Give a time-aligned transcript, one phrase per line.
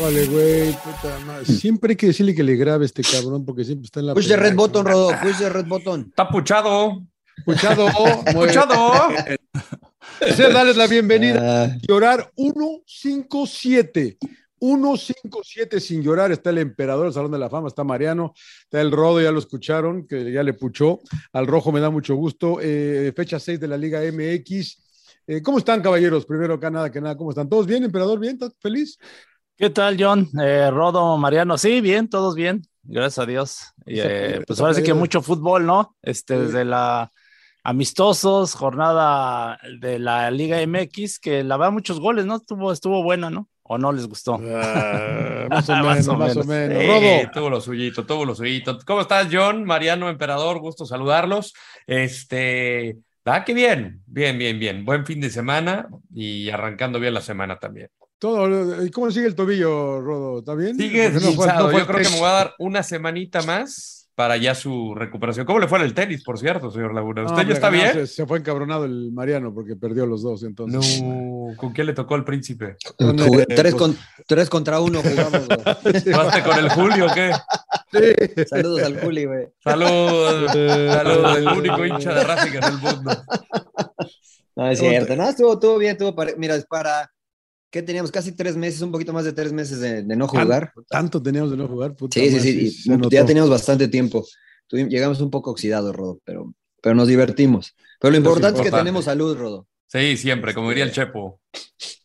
[0.00, 1.46] Vale, güey, puta madre.
[1.46, 4.14] Siempre hay que decirle que le grabe este cabrón porque siempre está en la.
[4.14, 5.10] Push the red button, Rodo.
[5.22, 6.06] Push the red button.
[6.08, 7.02] Está puchado.
[7.44, 7.86] Puchado.
[8.32, 8.92] Puchado.
[10.20, 11.64] Deseo darles la bienvenida.
[11.64, 14.18] Ah, Llorar 157.
[14.58, 16.30] 157 sin llorar.
[16.32, 17.68] Está el emperador, el Salón de la Fama.
[17.68, 18.34] Está Mariano.
[18.64, 21.00] Está el Rodo, ya lo escucharon, que ya le puchó.
[21.32, 22.58] Al Rojo me da mucho gusto.
[22.60, 24.82] Eh, fecha 6 de la Liga MX.
[25.26, 26.24] Eh, ¿Cómo están, caballeros?
[26.26, 27.16] Primero acá, nada que nada.
[27.16, 27.48] ¿Cómo están?
[27.48, 28.18] ¿Todos bien, emperador?
[28.18, 28.34] ¿Bien?
[28.34, 28.98] ¿Estás feliz?
[29.56, 30.28] ¿Qué tal, John?
[30.40, 31.56] Eh, Rodo, Mariano.
[31.56, 32.62] Sí, bien, todos bien.
[32.82, 33.72] Gracias a Dios.
[33.86, 35.96] Y, eh, pues ahora sí que mucho fútbol, ¿no?
[36.02, 37.10] Este, desde la
[37.64, 42.36] amistosos, jornada de la Liga MX, que la verdad muchos goles, ¿no?
[42.36, 43.48] Estuvo, estuvo buena, ¿no?
[43.62, 44.38] ¿O no les gustó?
[44.54, 46.46] Ah, más o menos, Más más o o menos.
[46.46, 46.78] menos.
[47.00, 47.30] Sí, Rodo.
[47.32, 48.78] tuvo lo suyito, tuvo lo suyito.
[48.86, 49.64] ¿Cómo estás, John?
[49.64, 51.54] Mariano, emperador, gusto saludarlos.
[51.86, 54.84] Este, ah, qué bien, bien, bien, bien.
[54.84, 57.88] Buen fin de semana y arrancando bien la semana también.
[58.18, 60.38] Todo, ¿y ¿Cómo sigue el tobillo, Rodo?
[60.38, 60.76] ¿Está bien?
[60.76, 64.38] Sigue no no fue Yo creo que me voy a dar una semanita más para
[64.38, 65.44] ya su recuperación.
[65.44, 67.20] ¿Cómo le fue en el tenis, por cierto, señor Laguna?
[67.22, 67.92] No, ¿Usted hombre, ya está bien?
[67.92, 71.02] Se, se fue encabronado el Mariano porque perdió los dos, entonces.
[71.02, 72.76] No, ¿con quién le tocó al príncipe?
[72.98, 75.46] Con, jugué- eh, tres, pues- con, tres contra uno jugamos.
[76.04, 77.32] ¿Jugaste con el Julio o qué?
[77.92, 78.44] Sí.
[78.48, 79.46] Saludos al Juli, güey.
[79.62, 83.10] Salud, salud, el único hincha de Racing en el mundo.
[84.56, 85.14] No, es cierto.
[85.16, 87.12] No, estuvo, estuvo bien, estuvo pare- Mira, es para.
[87.76, 88.10] ¿Qué teníamos?
[88.10, 90.72] Casi tres meses, un poquito más de tres meses de, de no jugar.
[90.88, 91.94] Tanto teníamos de no jugar.
[91.94, 92.88] puta Sí, sí, sí.
[92.88, 93.10] notó.
[93.10, 94.26] ya teníamos bastante tiempo.
[94.70, 97.76] Llegamos un poco oxidados, Rodo, pero, pero nos divertimos.
[98.00, 98.82] Pero lo importante es que importante.
[98.82, 99.68] tenemos salud, Rodo.
[99.88, 101.38] Sí, siempre, como diría el Chepo.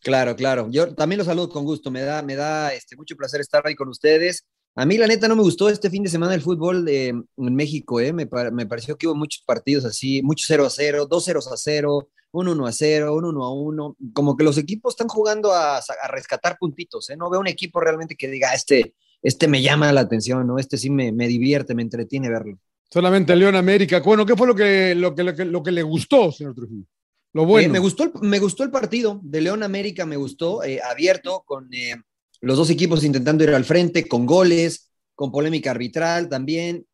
[0.02, 0.68] Claro, claro.
[0.70, 1.90] Yo también los saludo con gusto.
[1.90, 4.44] Me da, me da este, mucho placer estar ahí con ustedes.
[4.74, 7.54] A mí, la neta, no me gustó este fin de semana el fútbol de, en
[7.54, 7.98] México.
[7.98, 8.12] ¿eh?
[8.12, 11.56] Me, me pareció que hubo muchos partidos así, muchos 0 a 0, 2 0 a
[11.56, 13.96] 0, un 1 a 0, un 1 a 1.
[14.12, 17.08] Como que los equipos están jugando a, rescatar puntitos.
[17.10, 17.16] ¿eh?
[17.16, 20.58] No veo un equipo realmente que diga, "Ah, este, este me llama la atención, ¿no?
[20.58, 22.58] Este sí me, me divierte, me entretiene verlo.
[22.90, 24.00] Solamente León América.
[24.00, 26.84] Bueno, ¿qué fue lo que, lo que, lo que, lo que le gustó, señor Trujillo?
[27.32, 27.68] Lo bueno.
[27.68, 31.42] Eh, me, gustó el, me gustó el partido de León América, me gustó, eh, abierto,
[31.46, 31.94] con eh,
[32.42, 36.86] los dos equipos intentando ir al frente, con goles, con polémica arbitral también.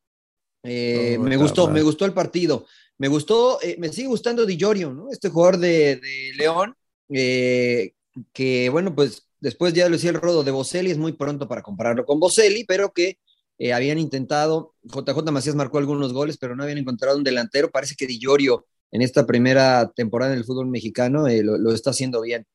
[0.68, 2.66] Eh, Oh, me gustó, me gustó el partido.
[2.98, 5.10] Me gustó, eh, me sigue gustando Di Giorgio, ¿no?
[5.10, 6.74] Este jugador de, de León,
[7.10, 7.92] eh,
[8.32, 11.62] que bueno, pues después ya lo decía el rodo de Boselli, es muy pronto para
[11.62, 13.18] compararlo con Boselli, pero que
[13.58, 17.70] eh, habían intentado, JJ Macías marcó algunos goles, pero no habían encontrado un delantero.
[17.70, 21.72] Parece que Di Giorgio en esta primera temporada en el fútbol mexicano eh, lo, lo
[21.72, 22.46] está haciendo bien.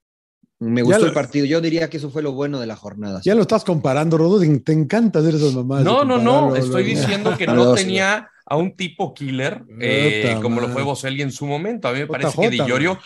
[0.63, 1.45] Me gustó lo- el partido.
[1.45, 3.21] Yo diría que eso fue lo bueno de la jornada.
[3.23, 4.39] Ya lo estás comparando, Rodo.
[4.39, 5.83] Te, encanta hacer esas mamadas.
[5.83, 6.55] No, no, no.
[6.55, 11.31] Estoy diciendo que no tenía a un tipo killer eh, como lo fue Boselli en
[11.31, 11.87] su momento.
[11.87, 12.99] A mí me parece que Di Giorgio.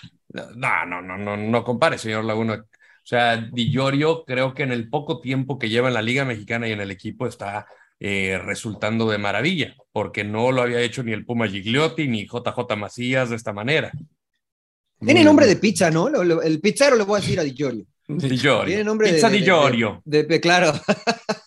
[0.56, 2.53] No, no, no, no, no compare, señor Laguna.
[2.53, 6.25] O sea, Di Giorgio creo que en el poco tiempo que lleva en la Liga
[6.25, 7.66] Mexicana y en el equipo está
[7.99, 12.76] eh, resultando de maravilla, porque no lo había hecho ni el Puma Gigliotti ni JJ
[12.78, 13.91] Macías de esta manera.
[14.99, 16.09] Tiene nombre de pizza, ¿no?
[16.09, 17.85] Lo- lo- el pizzero le voy a decir a Di Giorgio.
[18.08, 18.66] Di Giorgio.
[18.67, 20.02] Tiene nombre Pizza de, Di de- Giorgio.
[20.05, 20.73] de- de- claro.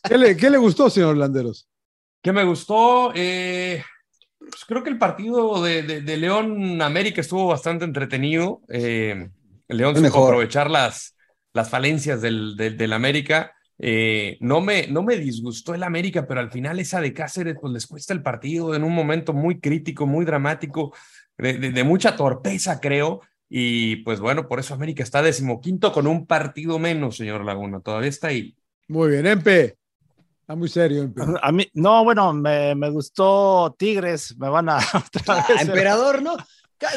[0.09, 1.69] ¿Qué le, qué le gustó, señor Landeros?
[2.23, 3.13] ¿Qué me gustó?
[3.15, 3.83] Eh,
[4.39, 8.61] pues creo que el partido de, de- de León América estuvo bastante entretenido.
[8.69, 9.31] Eh,
[9.69, 10.25] León supo mejor.
[10.29, 11.17] aprovechar las,
[11.55, 13.53] las falencias del, del, del América.
[13.79, 17.73] Eh, no, me, no me disgustó el América, pero al final esa de Cáceres pues
[17.73, 20.93] les cuesta el partido en un momento muy crítico, muy dramático,
[21.39, 23.23] de, de- de mucha torpeza, creo.
[23.53, 27.81] Y pues bueno, por eso América está decimoquinto con un partido menos, señor Laguna.
[27.81, 28.57] Todavía está ahí.
[28.89, 29.77] Muy bien, Empe.
[30.41, 31.23] Está muy serio, Empe.
[31.43, 35.63] A mí, no, bueno, me, me gustó Tigres, me van a otra Ah, vez.
[35.63, 36.37] emperador, ¿no?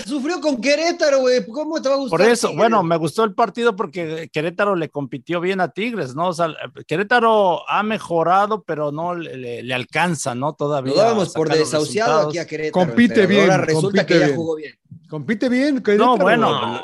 [0.05, 1.45] Sufrió con Querétaro, güey.
[1.47, 2.17] ¿Cómo te va a gustar?
[2.19, 2.57] Por eso, Tigres?
[2.57, 6.29] bueno, me gustó el partido porque Querétaro le compitió bien a Tigres, ¿no?
[6.29, 6.47] O sea,
[6.87, 10.53] Querétaro ha mejorado, pero no le, le- le alcanza, ¿no?
[10.53, 10.93] Todavía.
[10.93, 12.27] Lo dábamos por desahuciado resultados.
[12.29, 12.85] aquí a Querétaro.
[12.85, 14.37] Compite pero bien, Ahora resulta compite que ya bien.
[14.37, 14.73] jugó bien.
[15.09, 15.75] Compite bien.
[15.75, 16.17] No, Querétaro.
[16.17, 16.83] bueno,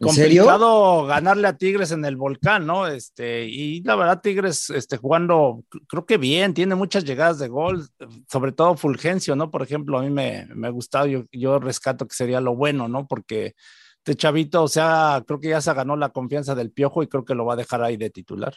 [0.00, 2.86] Complicado ganarle a Tigres en el volcán, ¿no?
[2.86, 7.88] Este, y la verdad, Tigres este, jugando, creo que bien, tiene muchas llegadas de gol,
[8.30, 9.50] sobre todo Fulgencio, ¿no?
[9.50, 12.88] Por ejemplo, a mí me, me ha gustado, yo, yo rescato que sería lo bueno,
[12.88, 13.06] ¿no?
[13.06, 13.54] Porque
[13.98, 17.24] este chavito, o sea, creo que ya se ganó la confianza del piojo y creo
[17.24, 18.54] que lo va a dejar ahí de titular.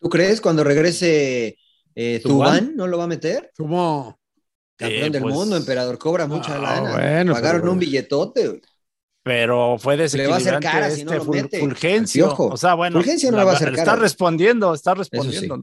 [0.00, 1.56] ¿Tú crees cuando regrese
[1.94, 2.74] eh, ¿Tubán?
[2.76, 3.50] No lo va a meter?
[3.56, 4.18] ¿Cómo?
[4.76, 6.92] Campeón Eh, del pues- mundo, emperador, cobra mucha Ah, lana.
[6.92, 8.60] bueno, Pagaron pero- un billetote.
[9.24, 12.26] Pero fue Le va a hacer desequilibrante cara si no este Ful- Fulgencio.
[12.26, 12.52] al.
[12.52, 14.98] O sea, bueno, Fulgencio no la le va a hacer está respondiendo, está sí.
[14.98, 15.62] respondiendo.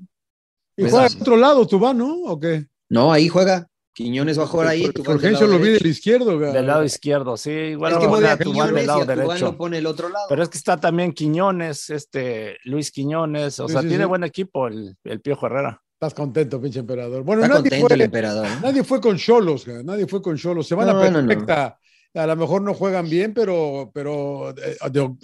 [0.76, 2.12] ¿Y Pues juega de otro lado, Tubán, no?
[2.26, 2.66] ¿O qué?
[2.90, 3.68] No, ahí juega.
[3.94, 4.84] Quiñones va a jugar ahí.
[4.90, 6.40] Tubán del Fulgencio lo vi del izquierdo.
[6.40, 6.52] güey.
[6.54, 7.76] Del lado izquierdo, sí.
[7.76, 9.46] Bueno, es que mueve a Tubán Quiñones del y lado a derecho.
[9.46, 10.26] lo pone el otro lado.
[10.28, 14.08] Pero es que está también Quiñones, este Luis Quiñones, o Sí, sea, sí, tiene sí.
[14.08, 15.84] buen equipo el, el Piojo Herrera.
[15.94, 17.22] Estás contento, pinche emperador.
[17.24, 18.48] Bueno, Está nadie contento fue, el emperador.
[18.48, 18.50] ¿eh?
[18.64, 20.68] nadie fue con Cholos, nadie fue con Cholos.
[20.68, 21.78] Se van No, a no, no.
[22.14, 24.78] A lo mejor no juegan bien, pero, pero eh,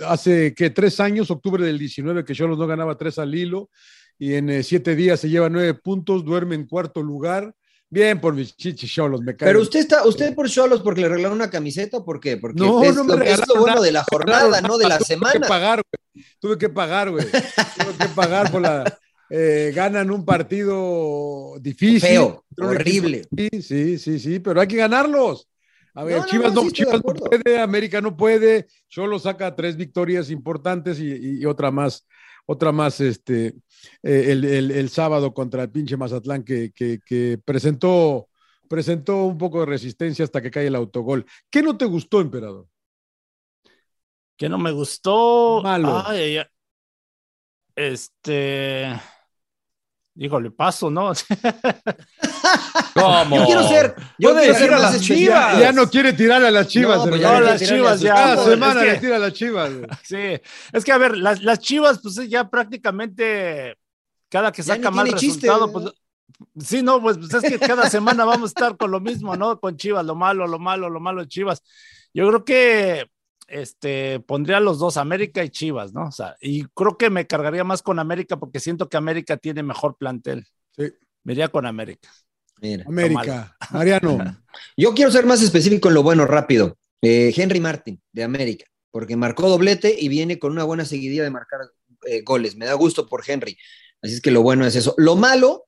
[0.05, 3.69] hace que tres años, octubre del 19, que Cholos no ganaba tres al hilo
[4.17, 7.53] y en eh, siete días se lleva nueve puntos, duerme en cuarto lugar.
[7.89, 9.47] Bien por mis chichis Cholos, me cae.
[9.47, 12.35] Pero usted está, usted por Cholos porque le regalaron una camiseta, ¿por qué?
[12.37, 14.87] Porque No, es, no me lo, es lo bueno nada, de la jornada, no de
[14.89, 15.47] la Tuve que semana.
[15.47, 16.25] pagar, güey.
[16.39, 17.25] Tuve que pagar, güey.
[17.29, 18.97] Tuve que pagar por la.
[19.29, 22.01] eh, ganan un partido difícil.
[22.01, 23.25] Feo, horrible.
[23.35, 25.47] Sí, sí, sí, sí, pero hay que ganarlos.
[25.97, 29.55] A ver, No, no, Chivas, no, sí Chivas no puede, América no puede, solo saca
[29.55, 32.07] tres victorias importantes y, y otra más,
[32.45, 33.47] otra más este,
[34.03, 38.29] eh, el, el- el sábado contra el pinche Mazatlán que, que- que presentó,
[38.69, 41.25] presentó un poco de resistencia hasta que cae el autogol.
[41.49, 42.67] ¿Qué no te gustó, emperador?
[44.37, 45.61] Que no me gustó.
[45.63, 46.03] Malo.
[46.05, 46.45] Ay, ay, ay.
[47.75, 48.85] Este.
[50.15, 51.11] Híjole, paso, ¿no?
[52.93, 53.37] ¿Cómo?
[53.37, 55.01] Yo quiero ser, yo quiero decir ser a las.
[55.01, 55.59] Chivas.
[55.59, 58.43] Ya no quiere tirar a las chivas, No, pues ya No, las Chivas ya, Cada
[58.45, 59.71] semana es que- le tira a las chivas.
[60.03, 60.41] Sí,
[60.73, 63.77] es que a ver, las, las chivas, pues ya prácticamente
[64.29, 65.93] cada que saca mal chiste, resultado, ¿verdad?
[66.53, 69.35] pues sí, no, pues, pues, es que cada semana vamos a estar con lo mismo,
[69.35, 69.59] ¿no?
[69.59, 71.63] Con Chivas, lo malo, lo malo, lo malo de Chivas.
[72.13, 73.05] Yo creo que
[73.47, 76.07] este pondría los dos, América y Chivas, ¿no?
[76.07, 79.63] O sea, y creo que me cargaría más con América porque siento que América tiene
[79.63, 80.45] mejor plantel.
[80.71, 80.91] Sí.
[81.23, 82.09] Me iría con América.
[82.61, 82.85] Mira.
[82.87, 84.37] América, Mariano.
[84.75, 86.77] Yo quiero ser más específico en lo bueno, rápido.
[87.01, 91.29] Eh, Henry Martin, de América, porque marcó doblete y viene con una buena seguidilla de
[91.29, 91.61] marcar
[92.05, 92.55] eh, goles.
[92.55, 93.57] Me da gusto por Henry.
[94.01, 94.93] Así es que lo bueno es eso.
[94.97, 95.65] Lo malo,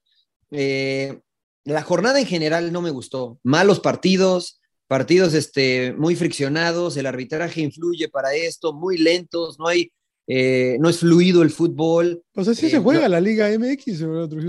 [0.51, 1.19] eh,
[1.65, 3.39] la jornada en general no me gustó.
[3.43, 9.91] Malos partidos, partidos este, muy friccionados, el arbitraje influye para esto, muy lentos, no hay,
[10.31, 12.21] eh, no es fluido el fútbol.
[12.31, 14.01] Pues así Eh, se juega no- la Liga MX.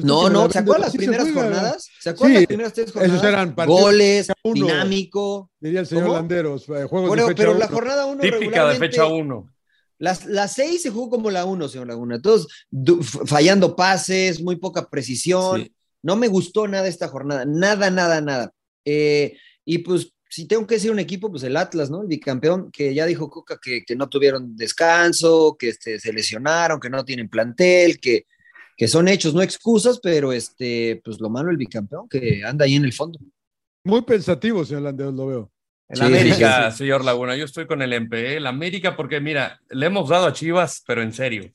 [0.04, 1.88] No, no, ¿se la acuerdan las primeras jornadas?
[2.00, 3.16] ¿Se acuerdan Sí, las primeras tres jornadas?
[3.16, 4.54] esos eran partidos Goles, uno.
[4.66, 5.50] dinámico.
[5.58, 6.14] Diría el señor ¿Cómo?
[6.16, 6.68] Landeros.
[6.68, 7.74] eh, Juegos Pero, de fecha pero la uno.
[7.74, 9.52] jornada 1 Típica de fecha 1.
[9.98, 12.20] Las, las seis se jugó como la uno, señor Laguna.
[12.22, 15.62] F- fallando pases, muy poca precisión.
[15.62, 15.72] Sí.
[16.02, 17.44] No me gustó nada esta jornada.
[17.46, 18.52] Nada, nada, nada.
[18.84, 22.02] Eh, y pues, si tengo que decir un equipo, pues el Atlas, ¿no?
[22.02, 26.78] El bicampeón, que ya dijo Coca que, que no tuvieron descanso, que este, se lesionaron,
[26.78, 28.26] que no tienen plantel, que,
[28.76, 32.76] que son hechos, no excusas, pero este, pues lo malo el bicampeón, que anda ahí
[32.76, 33.18] en el fondo.
[33.82, 35.52] Muy pensativo, señor Landeros, lo veo.
[35.88, 38.36] El Sí, América, sí, señor Laguna, yo estoy con el MP.
[38.36, 41.50] El América, porque mira, le hemos dado a Chivas, pero en serio.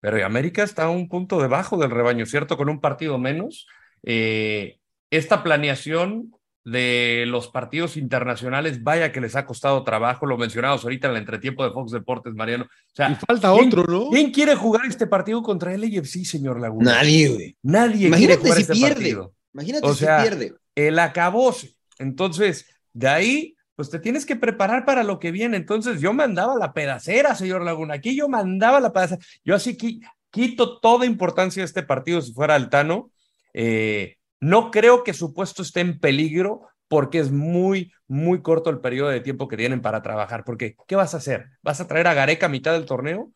[0.00, 2.58] Pero el América está a un punto debajo del rebaño, ¿cierto?
[2.58, 3.66] Con un partido menos.
[4.02, 4.78] Eh,
[5.10, 11.08] esta planeación de los partidos internacionales, vaya que les ha costado trabajo, lo mencionamos ahorita
[11.08, 12.64] en el entretiempo de Fox Deportes, Mariano.
[12.64, 14.10] O sea, Y falta ¿quién- otro, ¿no?
[14.10, 16.92] ¿Quién quiere jugar este partido contra el AFC, señor Laguna?
[16.96, 17.56] Nadie, güey.
[17.62, 18.94] Nadie Imagínate quiere jugar si este pierde.
[18.94, 19.34] partido.
[19.54, 20.54] Imagínate O sea, si pierde.
[20.74, 21.74] el acabose.
[21.98, 25.56] Entonces, de ahí, pues te tienes que preparar para lo que viene.
[25.56, 27.94] Entonces, yo mandaba la pedacera, señor Laguna.
[27.94, 29.22] Aquí yo mandaba la pedacera.
[29.44, 29.98] Yo así que
[30.30, 33.10] quito toda importancia de este partido si fuera Altano.
[33.54, 38.80] Eh, no creo que su puesto esté en peligro porque es muy, muy corto el
[38.80, 40.44] periodo de tiempo que tienen para trabajar.
[40.44, 41.46] Porque, ¿qué vas a hacer?
[41.62, 43.20] ¿Vas a traer a Gareca a mitad del torneo?
[43.22, 43.32] O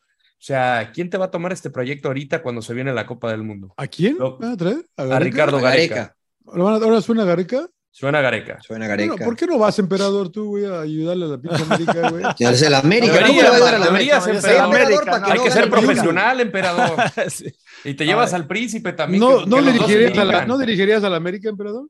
[0.46, 3.44] sea, ¿quién te va a tomar este proyecto ahorita cuando se viene la Copa del
[3.44, 3.72] Mundo?
[3.76, 4.18] ¿A quién?
[4.18, 4.38] No.
[4.38, 4.86] ¿Van a traer?
[4.96, 5.30] ¿A, A Gareca?
[5.30, 5.94] Ricardo A Gareca.
[5.94, 6.16] Gareca.
[6.52, 7.68] ¿Lo van a- ¿Ahora suena Gareca?
[7.96, 8.60] Suena Gareca.
[8.60, 9.24] Suena Bueno, Gareca.
[9.24, 12.24] ¿Por qué no vas, emperador, tú, güey, a ayudarle a la pinche América, güey?
[12.40, 13.12] Ya es el América.
[13.12, 14.16] Debería, ¿cómo a ayudar a la América?
[14.16, 15.04] emperador.
[15.04, 16.96] para que Hay no que ser profesional, emperador.
[17.30, 17.54] Sí.
[17.84, 19.20] Y te llevas al príncipe también.
[19.20, 20.48] ¿No, que- no, que dirigirías a la, dirijan.
[20.48, 21.88] ¿No dirigirías a la América, emperador?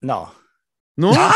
[0.00, 0.34] No.
[0.96, 1.12] ¿No?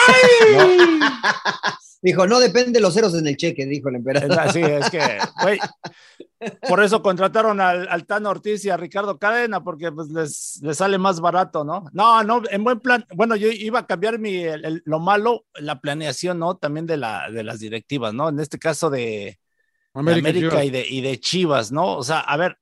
[2.03, 4.37] Dijo, no depende de los ceros en el cheque, dijo el emperador.
[4.41, 5.01] Así es que,
[5.41, 5.61] güey,
[6.69, 10.77] por eso contrataron al, al Tano Ortiz y a Ricardo Cadena, porque pues les, les,
[10.77, 11.85] sale más barato, ¿no?
[11.93, 15.47] No, no, en buen plan, bueno, yo iba a cambiar mi, el, el, lo malo,
[15.55, 16.57] la planeación, ¿no?
[16.57, 18.29] También de, la, de las directivas, ¿no?
[18.29, 19.39] En este caso de
[19.95, 21.97] América, de América y, de, y de Chivas, ¿no?
[21.97, 22.59] O sea, a ver,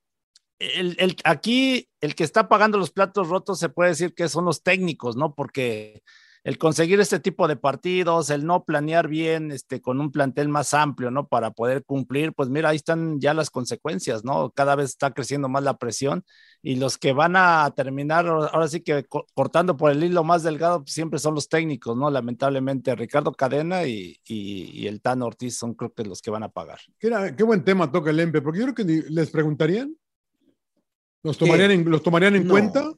[0.59, 4.45] el, el, aquí el que está pagando los platos rotos se puede decir que son
[4.45, 5.33] los técnicos, ¿no?
[5.33, 6.03] Porque
[6.43, 10.73] el conseguir este tipo de partidos, el no planear bien este, con un plantel más
[10.73, 11.27] amplio, ¿no?
[11.27, 14.49] Para poder cumplir, pues mira, ahí están ya las consecuencias, ¿no?
[14.51, 16.25] Cada vez está creciendo más la presión
[16.63, 19.05] y los que van a terminar, ahora sí que
[19.35, 22.09] cortando por el hilo más delgado, pues siempre son los técnicos, ¿no?
[22.09, 26.43] Lamentablemente, Ricardo Cadena y, y, y el Tano Ortiz son creo que los que van
[26.43, 26.79] a pagar.
[26.97, 29.95] Qué, qué buen tema toca el EMPE, porque yo creo que les preguntarían,
[31.21, 32.51] ¿los tomarían, en, ¿los tomarían en no.
[32.51, 32.91] cuenta?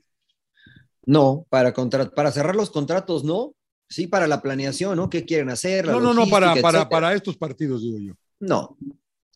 [1.06, 3.54] No, para, contra para cerrar los contratos, no.
[3.90, 5.10] Sí, para la planeación, ¿no?
[5.10, 5.86] ¿Qué quieren hacer?
[5.86, 8.14] No, no, no, para, para, para, estos partidos, digo yo.
[8.40, 8.78] No,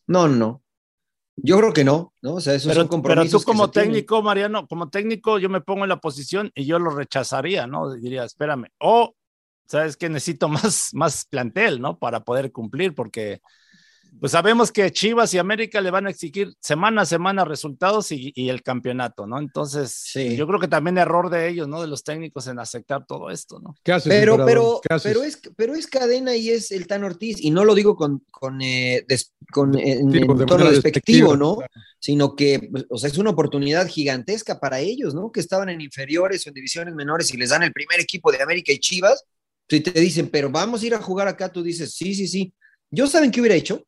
[0.06, 0.62] no, no.
[1.36, 2.34] Yo creo que no, ¿no?
[2.34, 3.30] O sea, esos pero, son compromisos.
[3.30, 6.80] Pero tú como técnico, Mariano, como técnico, yo me pongo en la posición y yo
[6.80, 7.92] lo rechazaría, ¿no?
[7.92, 8.66] Diría, espérame.
[8.78, 9.14] O,
[9.66, 11.98] ¿sabes que Necesito más, más plantel, ¿no?
[11.98, 13.40] Para poder cumplir, porque
[14.20, 18.32] pues sabemos que Chivas y América le van a exigir semana a semana resultados y,
[18.34, 19.38] y el campeonato, ¿no?
[19.38, 20.36] Entonces, sí.
[20.36, 21.80] yo creo que también error de ellos, ¿no?
[21.80, 23.76] De los técnicos en aceptar todo esto, ¿no?
[23.82, 24.10] ¿Qué haces?
[24.10, 25.12] Pero, pero, ¿Qué haces?
[25.12, 28.24] pero, es, pero es cadena y es el Tan Ortiz, y no lo digo con,
[28.30, 31.56] con, eh, des, con en, Sí, en con de tono despectivo, ¿no?
[31.56, 31.72] claro.
[32.00, 35.32] Sino que, o sea, es una oportunidad gigantesca para ellos, ¿no?
[35.32, 38.42] Que estaban en inferiores o en divisiones menores y les dan el primer equipo de
[38.42, 39.24] América y Chivas,
[39.68, 42.52] si te dicen, pero vamos a ir a jugar acá, tú dices, sí, sí, sí.
[42.90, 43.84] Yo saben qué hubiera hecho,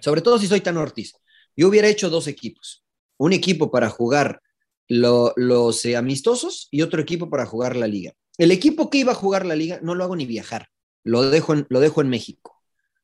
[0.00, 1.14] Sobre todo si soy tan Ortiz.
[1.56, 2.84] Yo hubiera hecho dos equipos.
[3.18, 4.40] Un equipo para jugar
[4.88, 8.12] lo- los eh, amistosos y otro equipo para jugar la liga.
[8.38, 10.68] El equipo que iba a jugar la liga no lo hago ni viajar.
[11.04, 12.56] Lo dejo en, lo dejo en México.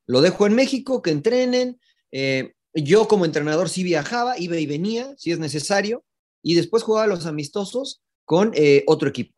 [0.07, 1.81] Lo dejo en México, que entrenen.
[2.13, 6.05] Eh, yo como entrenador sí viajaba, iba y venía, si es necesario.
[6.43, 9.36] Y después jugaba los amistosos con eh, otro equipo.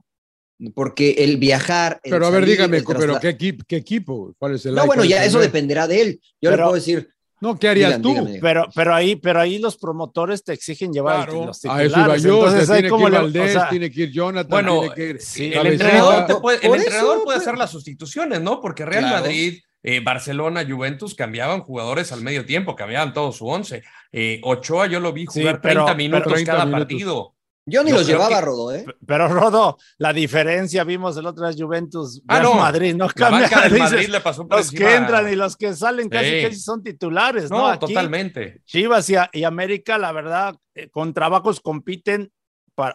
[0.74, 2.00] Porque el viajar...
[2.02, 3.64] el Pero a ver, salir, dígame, pero ¿qué equipo?
[3.68, 4.34] ¿Qué equipo?
[4.38, 6.20] ¿Cuál es el No, bueno, ¿Cuál ya eso dependerá de él.
[6.40, 7.08] Yo le Pero- puedo decir,
[7.40, 8.16] No, ¿qué harías tú?
[8.42, 12.16] Pero, pero ahí, pero ahí los promotores te exigen llevar Claro, los a eso iba
[12.16, 12.38] yo.
[12.40, 14.94] o sea, tiene que ir le- o Valdés, sea, tiene que ir Jonathan, Bueno, tiene
[14.96, 18.40] que ir sí, el entrenador, te puede, el por entrenador eso, puede hacer las sustituciones,
[18.40, 18.60] ¿no?
[18.60, 19.20] Porque Real Claro.
[19.22, 23.84] Madrid, eh, Barcelona, Juventus cambiaban jugadores al medio tiempo, cambiaban todo su once.
[24.10, 26.84] Eh, Ochoa yo lo vi Sí, jugar pero- 30 minutos pero 30 cada minutos.
[26.86, 27.34] partido.
[27.68, 28.84] Yo ni Yo los llevaba, que- Rodo, ¿eh?
[29.06, 32.54] Pero Rodo, la diferencia vimos el otro día Juventus, Ah, Real no.
[32.60, 33.40] Madrid, no La cambia.
[33.42, 36.30] banca del dices, Madrid le pasó por los que entran y los que salen casi,
[36.30, 36.42] Sí.
[36.42, 37.58] casi son titulares, ¿no?
[37.58, 38.62] No, Aquí, totalmente.
[38.64, 42.32] Chivas y, América, la verdad, eh, con trabajos compiten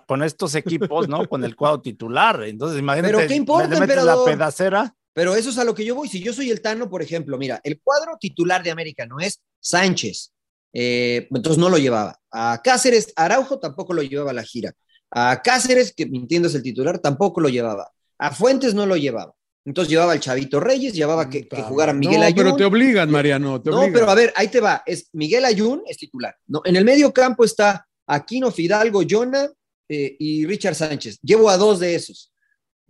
[0.08, 1.28] con estos equipos, ¿no?
[1.28, 2.42] Con el cuadro titular.
[2.44, 4.96] Entonces, imagínate, Pero ¿qué importa, metes la pedacera.
[5.12, 6.08] Pero eso es a lo que yo voy.
[6.08, 9.42] Si yo soy el Tano, por ejemplo, mira, el cuadro titular de América no es
[9.60, 10.32] Sánchez.
[10.74, 12.20] Eh, entonces no lo llevaba.
[12.32, 14.74] A Cáceres, Araujo tampoco lo llevaba a la gira.
[15.12, 17.92] A Cáceres, que mintiendo es el titular, tampoco lo llevaba.
[18.18, 19.34] A Fuentes no lo llevaba.
[19.66, 22.38] Entonces llevaba al Chavito Reyes, llevaba que, que jugara Miguel no, Ayun.
[22.38, 23.62] pero te obligan, Mariano.
[23.62, 23.94] Te No, obligan.
[23.94, 24.84] pero a ver, ahí te va.
[24.86, 26.36] Es Miguel Ayun es titular.
[26.48, 29.48] No, en el medio campo está Aquino Fidalgo, Jonah
[29.88, 31.20] eh, y Richard Sánchez.
[31.22, 32.34] Llevo a dos de esos.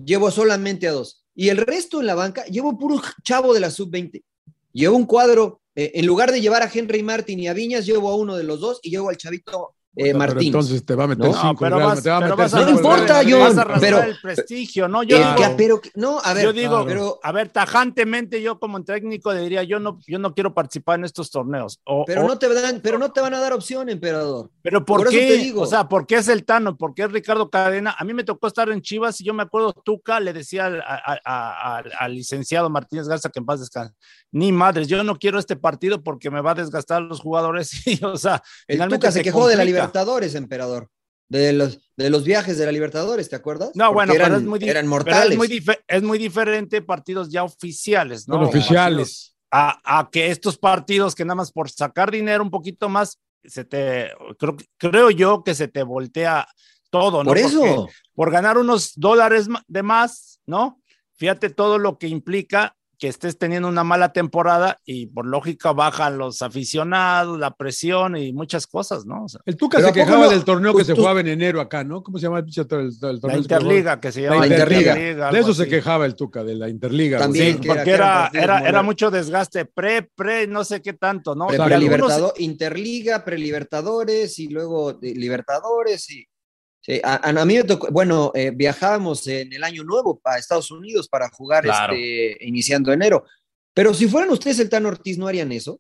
[0.04, 1.24] Llevo solamente a dos.
[1.36, 4.24] Y el resto en la banca, llevo puro chavo de la sub-20.
[4.72, 8.10] Llevo un cuadro, eh, en lugar de llevar a Henry Martin y a Viñas, llevo
[8.10, 10.48] a uno de los dos y llevo al chavito eh, Pero Martín.
[10.48, 11.56] entonces te va a meter No, cinco.
[11.60, 13.62] pero vas, te va a pero meter vas a cinco No importa, John, vas a
[13.62, 15.04] arrastrar pero- el prestigio, ¿no?
[15.04, 16.86] Yo digo, que- pero, no, a ver, yo digo, claro.
[16.88, 21.00] pero, a ver, tajantemente yo como técnico le diría, yo no, yo no quiero participar
[21.00, 21.80] en estos torneos.
[21.86, 24.50] O- pero o- no te dan, pero no te van a dar opción, emperador.
[24.62, 25.28] pero ¿por, por eso qué?
[25.28, 25.62] te digo.
[25.62, 26.76] O sea, ¿por qué es el Tano?
[26.78, 27.96] ¿Por qué es Ricardo Cadena?
[27.98, 30.82] A mí me tocó estar en Chivas y yo me acuerdo, Tuca le decía al,
[30.82, 33.94] a- a- al- al licenciado Martínez Garza que en paz descanse,
[34.32, 37.72] ni madres, yo no quiero este partido porque me va a desgastar a los jugadores.
[37.94, 39.83] Y, o sea, El finalmente Tuca se quejó de la complica.
[39.84, 40.90] Libertadores, emperador.
[41.30, 43.72] De los, de los viajes de la Libertadores, ¿te acuerdas?
[43.74, 45.32] No, Porque bueno, eran, pero es muy, eran pero mortales.
[45.32, 48.40] es muy, dife- es muy diferente partidos ya oficiales, ¿no?
[48.42, 49.36] Oficiales.
[49.52, 53.63] A, a que estos partidos que nada más por sacar dinero un poquito más, se
[53.66, 56.48] te, creo, creo yo que se te voltea
[56.92, 57.30] todo, ¿no?
[57.30, 57.88] Por Porque eso.
[58.13, 60.82] por ganar unos dólares de más, ¿no?
[61.16, 66.18] Fíjate todo lo que implica que estés teniendo una mala temporada y por lógica bajan
[66.18, 69.26] los aficionados, la presión y muchas cosas, ¿no?
[69.26, 70.30] O sea, El Tuca se ¿a poco quejaba no?
[70.32, 72.02] del torneo Tú- que se tú- jugaba en enero acá, ¿no?
[72.02, 73.20] ¿Cómo se llama el, el- el torneo?
[73.30, 73.36] la?
[73.36, 74.96] Interliga que se llama La Interliga.
[74.96, 77.18] De eso se quejaba el Tuca, de la Interliga.
[77.18, 77.26] güey.
[77.28, 77.56] También.
[77.62, 81.48] Sí, que era- porque era, mucho desgaste, pre, pre, no sé qué tanto, ¿no?
[81.48, 86.26] Pre- Y algunos- Interliga, prelibertadores y luego de- Libertadores y
[86.86, 90.70] Sí, a, a mí me tocó, bueno, eh, viajábamos en el año nuevo a Estados
[90.70, 91.94] Unidos para jugar Claro.
[91.94, 93.24] este, iniciando enero.
[93.74, 95.74] Pero si fueran ustedes el Tan Ortiz, ¿no harían eso?
[95.75, 95.80] O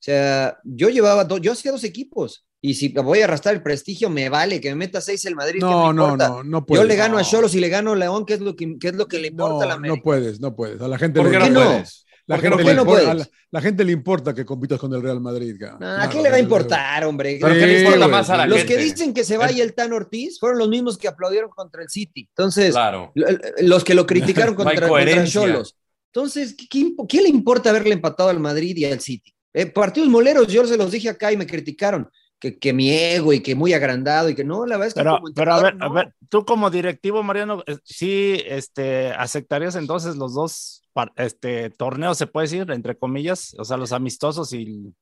[0.00, 2.44] sea, yo llevaba, do- yo hacía dos equipos.
[2.60, 5.60] Y si voy a arrastrar el prestigio, me vale que me meta seis el Madrid.
[5.60, 6.28] ¿qué No, me no, importa?
[6.28, 6.86] no, no Yo puedes.
[6.88, 7.28] le gano a No.
[7.28, 9.28] Cholos y le gano a León, que es lo que, que es lo que le
[9.28, 9.96] importa a la No, América.
[9.98, 10.80] no puedes, no puedes.
[10.80, 11.66] A la gente ¿Por le qué no no?
[11.66, 12.04] puedes?
[12.26, 15.02] La ¿Por qué gente, le importa, la, la gente le importa que compitas con el
[15.02, 15.56] Real Madrid.
[15.80, 17.38] Ah, ¿A qué le va a importar, hombre?
[17.40, 18.74] ¿Pero qué le Sí, importa güey, más a la Los gente?
[18.74, 21.90] que dicen que se vaya el Tan Ortiz fueron los mismos que aplaudieron contra el
[21.90, 22.26] City.
[22.30, 23.12] Entonces, Claro.
[23.58, 25.24] los que lo criticaron contra, contra.
[25.26, 25.76] Cholos.
[26.12, 29.34] Entonces, ¿qué, qué impo- qué le importa haberle empatado al Madrid y al City?
[29.52, 32.08] Eh, partidos moleros, yo se los dije acá y me criticaron.
[32.38, 35.00] Que, que mi ego y que muy agrandado y que no, la verdad es que
[35.00, 39.76] Pero, como pero a ver, a ver, tú como directivo, Mariano, eh, sí este, aceptarías
[39.76, 40.83] entonces los dos
[41.16, 44.94] este, torneos, se puede decir, entre comillas, o sea, los amistosos y,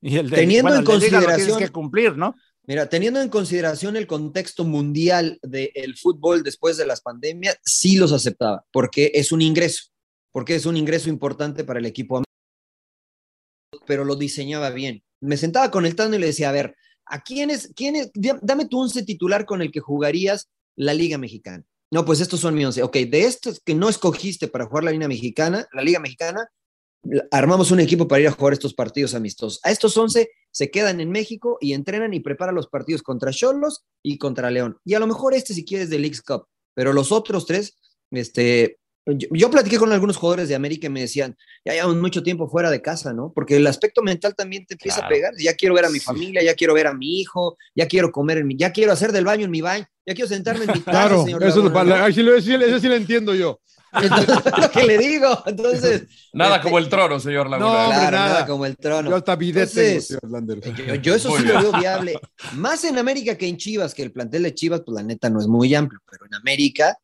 [0.00, 2.34] y el de Teniendo en lo tienes consideración- que cumplir, ¿no?
[2.64, 8.12] Mira, teniendo en consideración el contexto mundial del fútbol después de las pandemias, sí los
[8.12, 9.86] aceptaba, porque es un ingreso,
[10.30, 12.22] porque es un ingreso importante para el equipo,
[13.84, 15.02] pero lo diseñaba bien.
[15.20, 18.10] Me sentaba con el Tano y le decía, a ver, ¿a quién es, quién es,
[18.14, 21.64] dame tu once titular con el que jugarías la Liga Mexicana?
[21.92, 22.82] No, pues estos son mi once.
[22.82, 26.48] Ok, de estos que no escogiste para jugar la Liga Mexicana, la Liga Mexicana,
[27.30, 29.60] armamos un equipo para ir a jugar estos partidos amistosos.
[29.62, 33.84] A estos 11 se quedan en México y entrenan y preparan los partidos contra Cholos
[34.02, 34.78] y contra León.
[34.86, 37.76] Y a lo mejor este si quieres del Leagues Cup, pero los otros tres,
[38.10, 42.22] este, yo, yo platiqué con algunos jugadores de América y me decían, ya llevamos mucho
[42.22, 43.32] tiempo fuera de casa, ¿no?
[43.34, 45.06] Porque el aspecto mental también te empieza Claro.
[45.06, 45.32] a pegar.
[45.38, 48.38] Ya quiero ver a mi familia, ya quiero ver a mi hijo, ya quiero comer
[48.38, 50.80] en mi, ya quiero hacer del baño en mi baño, ya quiero sentarme en mi
[50.84, 52.04] casa, Claro, señor eso, es Laguna, ¿no?
[52.04, 53.60] ahí sí lo- sí- sí lo entiendo yo.
[53.94, 54.26] Entonces,
[54.58, 55.42] lo que le digo.
[55.44, 57.70] Entonces, Nada este, como el trono, señor No, Laguna.
[57.84, 58.46] hombre, claro, nada nada.
[58.46, 59.10] como el trono.
[59.10, 60.60] Yo hasta bidet tengo, Entonces, señor Lander.
[60.86, 62.18] Yo, yo eso sí lo veo viable.
[62.54, 65.40] Más en América que en Chivas, que el plantel de Chivas, pues la neta no
[65.40, 66.96] es muy amplio, pero en América,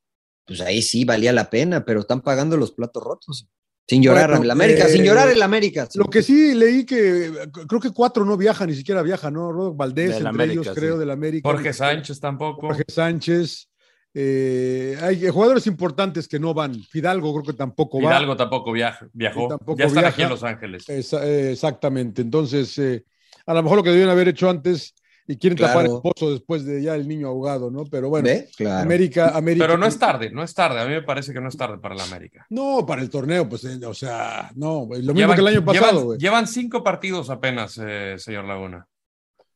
[0.49, 3.47] pues ahí sí valía la pena, pero están pagando los platos rotos.
[3.87, 5.89] Sin llorar Bueno, en la América, eh, sin llorar en la América.
[5.95, 7.33] Lo que sí leí que
[7.67, 9.51] creo que cuatro no viajan, ni siquiera viajan, ¿no?
[9.51, 10.75] Rodolfo Valdés, entre América, ellos, sí.
[10.75, 11.49] creo, del América.
[11.49, 12.67] Jorge Sánchez tampoco.
[12.67, 13.69] Jorge Sánchez.
[14.15, 16.75] eh, hay jugadores importantes que no van.
[16.83, 18.11] Fidalgo creo que tampoco va.
[18.11, 19.49] Hidalgo tampoco viaja- viajó.
[19.49, 20.89] Tampoco ya están aquí en Los Ángeles.
[20.89, 22.21] Esa- eh, exactamente.
[22.23, 23.05] Entonces, eh,
[23.47, 24.95] a lo mejor lo que debían haber hecho antes
[25.31, 27.85] y quieren tapar el pozo después de ya el niño ahogado, ¿no?
[27.85, 28.29] Pero bueno.
[28.81, 29.67] América, América.
[29.67, 30.81] Pero no es tarde, no es tarde.
[30.81, 32.47] A mí me parece que no es tarde para la América.
[32.49, 35.65] No, para el torneo, pues, eh, o sea, no, lo mismo Llevan- que el año
[35.65, 36.19] pasado, llevan- güey.
[36.19, 38.87] Llevan cinco partidos apenas, eh, señor Laguna.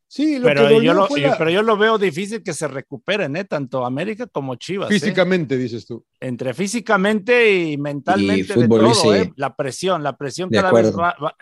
[0.07, 3.35] Sí, lo Pero que yo, lo, la- pero yo lo veo difícil que se recuperen,
[3.35, 3.45] ¿eh?
[3.45, 4.91] Tanto América como Chivas.
[4.91, 4.93] ¿eh?
[4.93, 6.05] físicamente, dices tú.
[6.21, 9.09] Entre físicamente y mentalmente de todo, sí.
[9.09, 9.33] ¿eh?
[9.37, 11.35] La presión, la presión De cada vez va, va-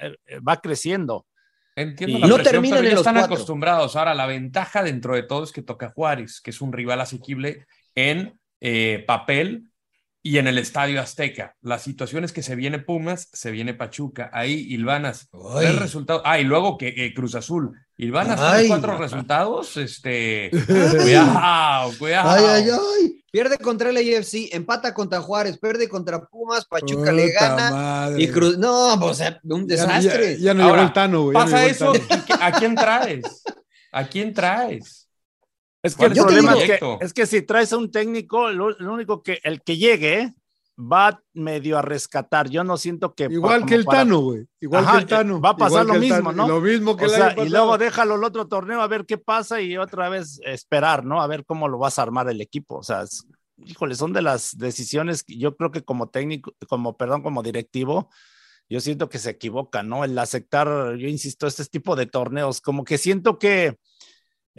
[0.48, 1.26] va creciendo.
[1.76, 3.34] Entiendo Y la no presión, terminan pero en ya los están cuatro.
[3.34, 3.96] acostumbrados.
[3.96, 7.66] Ahora, la ventaja dentro de todo es que toca Juárez, que es un rival asequible
[7.94, 9.64] en eh, papel
[10.22, 11.56] y en el Estadio Azteca.
[11.62, 14.30] La situación es que se viene Pumas, se viene Pachuca.
[14.32, 16.22] Ahí, Ilvanas, tres resultados.
[16.26, 17.72] Ah, y luego que Cruz Azul.
[17.96, 19.76] Ilvanas, tres, cuatro resultados.
[19.76, 22.30] Este, cuidado, cuidado.
[22.30, 23.19] Ay, ay, ay.
[23.30, 27.70] Pierde contra el AFC, empata contra Juárez, pierde contra Pumas, Pachuca le gana.
[27.70, 28.22] madre.
[28.22, 30.36] Y Cruz, no, pues, o sea, un Ya- desastre.
[30.38, 31.34] Ya, ya no Ahora, llegó el Tano, güey.
[31.34, 32.04] no Pasa eso, Tano.
[32.04, 33.42] ¿y qué- ¿a quién traes?
[33.92, 35.08] ¿A quién traes?
[35.82, 37.90] Es que ¿Cuál el es el problema es que, es que si traes a un
[37.90, 40.34] técnico, lo, lo único que el que llegue
[40.78, 42.48] va medio a rescatar.
[42.48, 43.24] Yo no siento que.
[43.24, 44.46] Igual que el para- Tano, güey.
[44.60, 45.40] Igual Ajá, que el Tano.
[45.40, 46.32] Va a pasar lo mismo, Tano.
[46.32, 46.48] ¿no?
[46.48, 49.04] Lo mismo que O el sea, año y luego déjalo el otro torneo a ver
[49.06, 51.20] qué pasa y otra vez esperar, ¿no?
[51.20, 52.76] A ver cómo lo vas a armar el equipo.
[52.78, 53.26] O sea, es-
[53.58, 58.08] híjole, son de las decisiones que yo creo que como técnico, como, perdón, como directivo,
[58.68, 60.04] yo siento que se equivoca, ¿no?
[60.04, 63.76] El aceptar, yo insisto, este tipo de torneos, como que siento que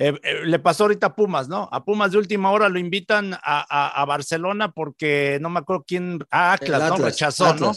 [0.10, 1.70] eh, eh, le pasó ahorita a Pumas, ¿no?
[1.72, 5.84] A Pumas de última hora lo invitan a, a- a Barcelona porque no me acuerdo
[5.88, 6.94] quién, a El Atlas, ¿no?
[6.96, 7.72] Atlas, Rechazó, ¿no?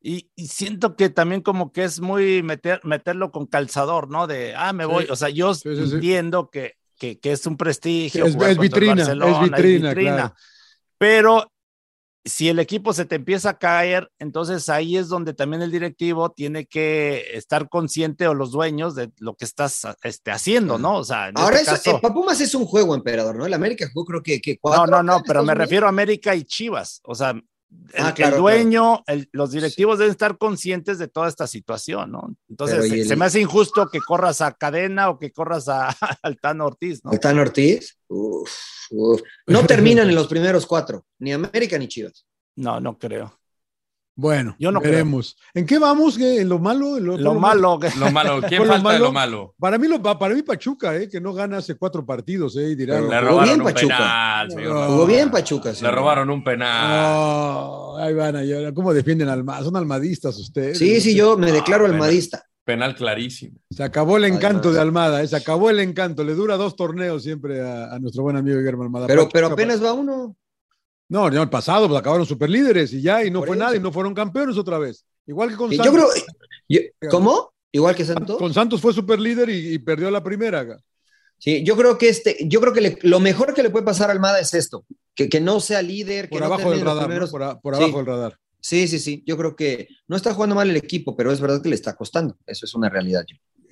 [0.00, 4.26] Y, y siento que también como que es muy meter, meterlo con calzador, ¿no?
[4.26, 5.04] De, ah, me voy.
[5.06, 5.10] Sí.
[5.10, 8.24] O sea, yo Sí, entiendo que, que, que es un prestigio.
[8.26, 10.34] Es- jugar es vitrina, es vitrina, claro.
[10.98, 11.50] Pero
[12.24, 16.30] si el equipo se te empieza a caer, entonces ahí es donde también el directivo
[16.30, 20.96] tiene que estar consciente o los dueños de lo que estás este, haciendo, ¿no?
[20.96, 23.46] O sea, Ahora, este eso, caso- eh, Pumas es un juego, emperador, ¿no?
[23.46, 24.86] El América jugó creo que, que no, cuatro.
[24.86, 27.00] no, no, en pero me refiero a América y Chivas.
[27.04, 27.34] O sea,
[27.98, 32.34] Ah, el claro, dueño, el- los directivos deben estar conscientes de toda esta situación, ¿no?
[32.48, 35.32] Entonces, Pero, ¿y se, el- se me hace injusto que corras a Cadena o que
[35.32, 35.88] corras a
[36.22, 37.10] Altano Ortiz, ¿no?
[37.10, 37.98] Altán Ortiz.
[38.08, 38.50] Uf,
[38.90, 39.20] uf.
[39.46, 42.26] No terminan en los primeros cuatro, ni América ni Chivas.
[42.56, 43.37] No, no creo.
[44.20, 45.36] Bueno, Yo no veremos.
[45.54, 46.18] ¿En qué vamos?
[46.18, 46.40] ¿Qué?
[46.40, 46.96] ¿En lo malo?
[46.96, 47.78] ¿En Lo malo.
[47.78, 49.54] que- Lo malo, ¿quién lo falta de lo malo?
[49.60, 53.02] Para mí, lo, para mí Pachuca, eh, que no gana hace cuatro partidos, eh, dirán.
[53.08, 53.96] Le Jugó robaron bien un Pachuca.
[53.96, 54.74] penal, señor.
[54.74, 54.86] No.
[54.88, 55.72] Jugó bien Pachuca.
[55.80, 56.88] Le robaron un penal.
[56.90, 58.74] No, ahí van a llorar.
[58.74, 60.78] ¿Cómo defienden al Son almadistas ustedes.
[60.78, 62.42] Sí, sí, yo me declaro almadista.
[62.64, 63.56] Penal clarísimo.
[63.70, 66.22] Se acabó el encanto de Almada, eh, se acabó el encanto.
[66.24, 69.06] Le dura dos torneos siempre a, a nuestro buen amigo Guillermo Almada.
[69.06, 70.36] Pero, Pachuca, pero apenas va uno.
[71.08, 73.64] No, no, el pasado, pues acabaron superlíderes y ya, y no Por fue eso.
[73.64, 75.04] nada, y no fueron campeones otra vez.
[75.26, 76.12] Igual que con Yo Santos.
[76.14, 76.24] creo.
[77.00, 77.52] yo- ¿Cómo?
[77.72, 78.38] Igual que Santos.
[78.38, 80.60] Con Santos fue superlíder y, y perdió la primera.
[80.60, 80.78] acá.
[81.38, 84.08] Sí, yo creo que este, yo creo que le- lo mejor que le puede pasar
[84.10, 86.84] a Almada es esto, que, que no sea líder, que Por no abajo del termine
[86.94, 87.30] los radar, ¿no?
[87.30, 87.82] por, a- por Sí.
[87.82, 88.38] abajo del radar.
[88.60, 89.22] Sí, sí, sí.
[89.24, 91.94] Yo creo que no está jugando mal el equipo, pero es verdad que le está
[91.94, 92.36] costando.
[92.44, 93.24] Eso es una realidad.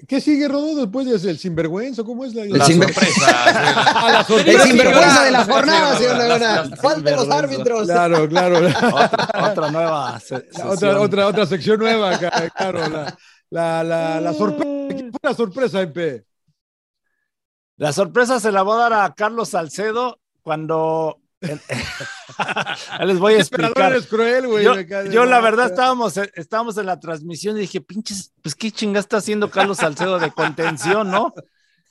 [0.06, 2.04] ¿Qué sigue, Rodó, después de el sinvergüenza?
[2.04, 4.26] ¿Cómo es la, El La sorpresa.
[4.46, 6.76] El sinvergüenza de la jornada, señor Laguna.
[6.76, 7.86] Falten los árbitros.
[7.86, 8.58] Claro, claro.
[8.66, 10.20] otra, otra nueva.
[10.20, 10.68] se- La sesión.
[10.68, 12.88] otra, otra, otra sección nueva acá, claro.
[12.88, 13.16] La,
[13.50, 14.70] la, la, la sorpresa.
[14.88, 16.24] ¿Quién fue la sorpresa, MP?
[17.78, 21.20] La sorpresa se la voy a dar a Carlos Salcedo cuando.
[23.04, 23.92] Les voy a explicar.
[23.92, 24.64] eres cruel, güey.
[24.64, 29.18] Yo, la verdad estábamos, estábamos en la transmisión y dije, pinches, pues qué chingada está
[29.18, 31.34] haciendo Carlos Salcedo de contención, ¿no?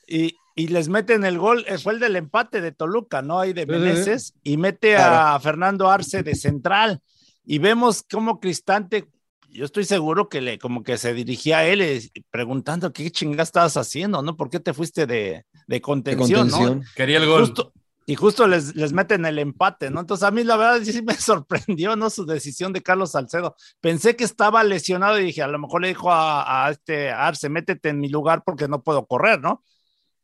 [0.06, 3.40] Y, y les meten el gol, eh, fue el del empate de Toluca, ¿no?
[3.40, 3.66] Ahí de.
[3.66, 7.00] Meneses, y mete a Fernando Arce de central.
[7.44, 9.08] Y vemos cómo Cristante,
[9.50, 13.76] yo estoy seguro que le, como que se dirigía a él preguntando qué chingada estabas
[13.76, 14.36] haciendo, ¿no?
[14.36, 16.80] ¿Por qué te fuiste de, de De contención, ¿no?
[16.94, 17.40] Quería el gol.
[17.40, 17.72] Justo,
[18.08, 20.00] y justo les, les meten el empate, ¿no?
[20.00, 22.08] Entonces a mí la verdad sí me sorprendió, ¿no?
[22.08, 23.56] Su decisión de Carlos Salcedo.
[23.80, 27.48] Pensé que estaba lesionado y dije, a lo mejor le dijo a, a este Arce,
[27.48, 29.62] métete en mi lugar porque no puedo correr, ¿no?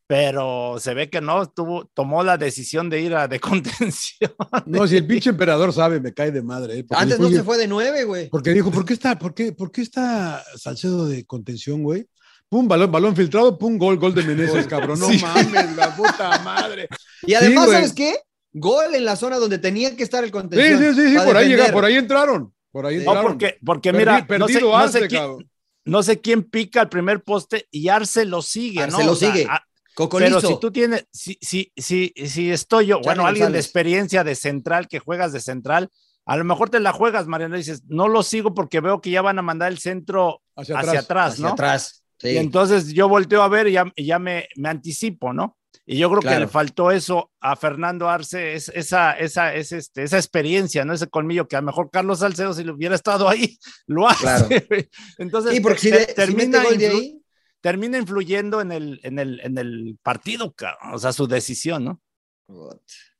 [0.06, 4.32] Pero se ve que no, tuvo, tomó la decisión de ir a de contención.
[4.66, 6.80] No, si el pinche emperador sabe, me cae de madre.
[6.80, 8.28] eh, Antes dijo, no se fue de nueve, güey.
[8.28, 12.06] Porque dijo, ¿por qué está, por qué, por qué está Salcedo de contención, güey?
[12.52, 15.00] Pum, balón, balón filtrado, pum, gol, gol de Meneses, cabrón.
[15.00, 16.86] No mames, la puta madre.
[17.26, 17.72] Y además, Sí.
[17.72, 18.16] ¿sabes qué?
[18.52, 20.78] Gol en la zona donde tenía que estar el Sí, contención.
[20.94, 22.52] sí, sí, sí, para por ahí llega, por ahí entraron.
[22.70, 23.04] Por ahí Sí.
[23.06, 23.32] No, entraron.
[23.32, 25.50] porque, porque Perdi- mira, no sé, perdido no sé quién, cabrón.
[25.86, 29.04] no sé quién pica el primer poste y Arce lo sigue, Arce ¿no?
[29.06, 29.46] lo O sigue.
[29.48, 30.36] a- Cocolizo.
[30.40, 34.34] Pero si tú tienes, si, si, si, si estoy yo, bueno, alguien de experiencia de
[34.34, 35.88] central, que juegas de central,
[36.26, 39.10] a lo mejor te la juegas, Mariano, y dices, no lo sigo porque veo que
[39.10, 41.04] ya van a mandar el centro Hacia hacia, atrás.
[41.04, 41.52] atrás, hacia ¿no?
[41.52, 42.01] atrás.
[42.22, 42.28] Sí.
[42.30, 45.58] Y entonces yo volteo a ver y ya, y ya me, me anticipo, ¿no?
[45.84, 50.04] Y yo creo que le faltó eso a Fernando Arce, es, esa, esa, es este,
[50.04, 50.92] esa experiencia, ¿no?
[50.92, 53.58] Ese colmillo que a lo mejor Carlos Salcedo, si lo hubiera estado ahí,
[53.88, 54.20] lo hace.
[54.22, 54.48] Claro.
[55.18, 57.22] Entonces, Sí, porque si, te- de- si termina de influ- ahí,
[57.60, 60.94] termina influyendo en el, en el, en el partido, cabrón.
[60.94, 62.00] o sea, su decisión, ¿no?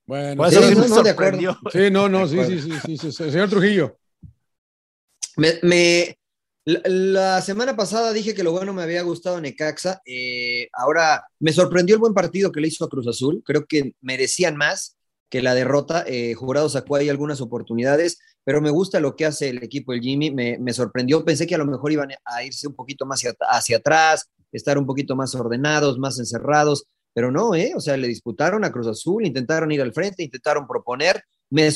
[0.07, 1.41] Bueno, Por eso sí no, me no, de acuerdo.
[1.41, 1.59] sorprendió.
[1.73, 3.31] sí, no, no, sí, sí, sí, sí, sí, sí.
[3.31, 3.99] Señor Trujillo.
[5.37, 6.17] Me, me-
[6.64, 10.01] la, semana pasada dije que lo bueno me había gustado Necaxa.
[10.07, 13.42] eh, ahora me sorprendió el buen partido que le hizo a Cruz Azul.
[13.44, 14.96] Creo que merecían más
[15.33, 16.05] que la derrota.
[16.07, 20.03] Eh, Jurado sacó ahí algunas oportunidades, pero me gusta lo que hace el equipo del
[20.03, 20.31] Jimmy.
[20.31, 21.25] Me, sorprendió.
[21.25, 24.87] Pensé que a lo mejor iban a irse un poquito más hacia, atrás, estar un
[24.87, 26.85] poquito más ordenados, más encerrados.
[27.14, 27.72] Pero no, ¿eh?
[27.75, 31.25] O sea, le disputaron a Cruz Azul, intentaron ir al frente, intentaron proponer.
[31.51, 31.70] Me,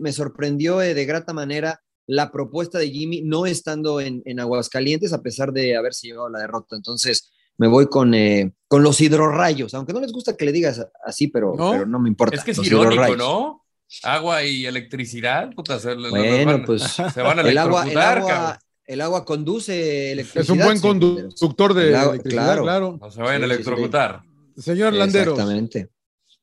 [0.00, 5.12] me sorprendió eh, de grata manera la propuesta de Jimmy no estando en, en Aguascalientes
[5.12, 6.74] a pesar de haberse llevado la derrota.
[6.74, 10.84] Entonces me voy con, eh, con los hidrorrayos, aunque no les gusta que le digas
[11.04, 11.66] así, pero ¿No?
[11.66, 12.34] no, pero no me importa.
[12.36, 13.18] Es que es los irónico, hidrorrayos.
[13.18, 13.64] ¿no?
[14.04, 18.18] Agua y electricidad, puta, se, Bueno, van- pues se van a el agua, el, electrocutar,
[18.18, 18.58] agua, cabrón.
[18.86, 20.42] el agua conduce electricidad.
[20.44, 22.62] Es un buen conductor de El agua, electricidad, claro.
[22.62, 22.98] claro.
[23.00, 23.68] No se vayan a Sí, sí, sí.
[23.70, 24.22] electrocutar.
[24.56, 25.34] Señor Landeros.
[25.38, 25.88] Exactamente.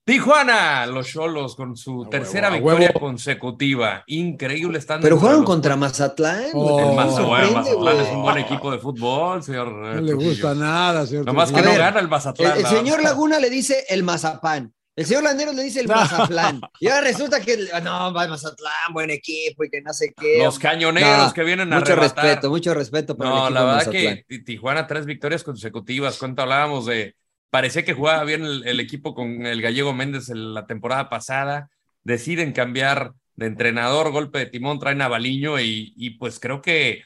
[0.05, 2.99] Tijuana, los Cholos con su A tercera victoria huevo.
[2.99, 4.03] consecutiva.
[4.05, 5.01] Increíble están.
[5.01, 6.43] Pero jugaron los- contra Mazatlán.
[6.53, 9.67] Oh, El Mazatlán, es un buen equipo de fútbol, señor.
[9.67, 11.25] eh, No le gusta nada, señor.
[11.25, 12.51] Nomás que no ver, gana el Mazatlán.
[12.51, 13.01] El, el señor.
[13.01, 14.71] Laguna le dice el mazapán.
[14.95, 16.61] El señor Landeros le dice el Mazatlán.
[16.79, 20.37] Y ahora resulta que no, va el Mazatlán, buen equipo y que no sé qué.
[20.37, 22.23] Los cañoneros No, que vienen a Mucho arrebatar.
[22.25, 24.15] respeto, mucho respeto para el No, equipo la de verdad Mazatlán.
[24.17, 26.17] que Ti- Tijuana tres victorias consecutivas.
[26.19, 27.15] ¿Cuánto hablábamos de?
[27.55, 31.69] Parecía que jugaba bien el, el equipo con el gallego Méndez en la temporada pasada.
[32.03, 37.05] Deciden cambiar de entrenador, golpe de timón, traen a Baliño y, y pues creo que,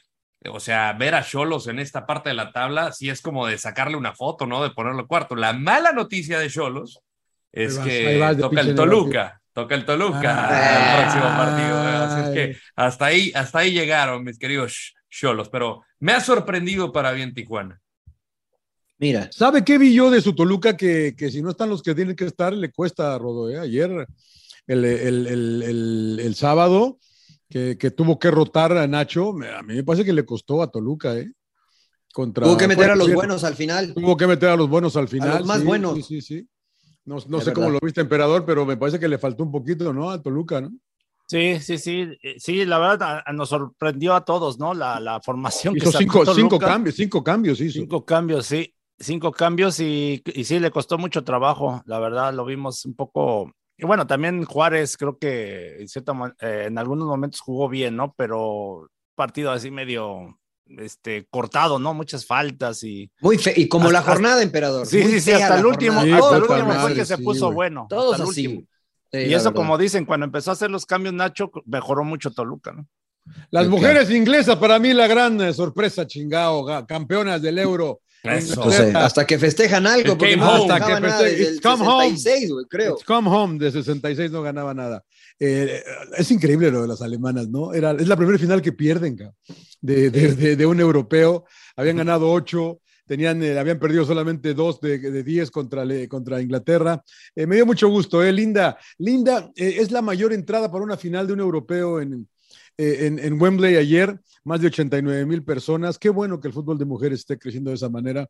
[0.50, 3.58] o sea, ver a Cholos en esta parte de la tabla sí es como de
[3.58, 4.60] sacarle una foto, ¿no?
[4.60, 5.36] De ponerlo cuarto.
[5.36, 7.00] La mala noticia de Cholos
[7.52, 9.40] es vas, que vas toca el Toluca.
[9.52, 10.98] Toca el Toluca Ah.
[10.98, 11.88] el próximo partido.
[11.88, 11.96] ¿eh?
[11.96, 16.90] Así es que hasta ahí, hasta ahí llegaron, mis queridos Cholos, pero me ha sorprendido
[16.90, 17.80] para bien Tijuana.
[19.00, 20.76] Mira, ¿Sabe qué vi yo de su Toluca?
[20.76, 23.48] Que, que si no están los que tienen que estar, le cuesta a Rodo.
[23.48, 23.58] ¿eh?
[23.58, 23.90] Ayer,
[24.66, 26.98] el, el- el- el- el sábado,
[27.48, 30.62] que, que tuvo que rotar a Nacho, me- a mí me parece que le costó
[30.62, 31.32] a Toluca, ¿eh?
[32.12, 33.94] Contra, Tuvo que meter a los buenos al final.
[33.94, 35.38] Tuvo que meter a los buenos al final.
[35.38, 35.94] los más sí, buenos.
[35.96, 36.48] Sí, sí, sí.
[37.06, 39.94] No, no sé cómo lo viste, emperador, pero me parece que le faltó un poquito,
[39.94, 40.10] ¿no?
[40.10, 40.70] A Toluca, ¿no?
[41.26, 44.74] Sí, sí, sí, eh, sí, la verdad a- a- nos sorprendió a todos, ¿no?
[44.74, 47.78] La, la formación que Hizo sacó cinco, cinco cambios, cinco cambios hizo.
[47.80, 52.44] Cinco cambios, sí, cinco cambios y, y sí, le costó mucho trabajo, la verdad, lo
[52.44, 53.50] vimos un poco.
[53.76, 58.12] Y bueno, también Juárez creo que en, cierta eh, en algunos momentos jugó bien, ¿no?
[58.16, 61.94] Pero partido así medio este, cortado, ¿no?
[61.94, 63.10] Muchas faltas y.
[63.20, 64.86] Muy fe y como Hasta- la jornada, emperador.
[64.86, 66.18] Sí, sí, sí, hasta el último, jornada.
[66.18, 67.86] hasta el último fue madre, que se sí, puso bueno.
[67.88, 68.46] Todos hasta el así.
[68.46, 68.66] último.
[69.12, 69.54] Sí, y eso, verdad.
[69.54, 72.86] como dicen, cuando empezó a hacer los cambios Nacho, mejoró mucho Toluca, ¿no?
[73.50, 78.00] Las Sí, mujeres inglesas, para mí, la gran eh, sorpresa, chingao, ga- campeonas del Euro.
[78.94, 80.58] Hasta que festejan algo, porque no home.
[80.68, 82.10] festejaban Hasta que nada desde el come home.
[82.16, 82.94] 66, güey, creo.
[82.94, 85.02] It's come home de 66 no ganaba nada.
[85.38, 85.82] Eh,
[86.16, 87.72] es increíble lo de las alemanas, ¿no?
[87.72, 89.16] Era, es la primera final que pierden
[89.80, 91.44] de, de, de- de un europeo.
[91.76, 97.02] Habían ganado ocho, tenían, eh, habían perdido solamente dos de, de diez contra, contra Inglaterra.
[97.34, 98.32] Eh, me dio mucho gusto, ¿eh?
[98.32, 98.76] Linda.
[98.98, 102.28] Linda eh, es la mayor entrada para una final de un europeo en,
[102.78, 105.98] eh, en, en Wembley ayer, más de 89 mil personas.
[105.98, 108.26] Qué bueno que el fútbol de mujeres esté creciendo de esa manera,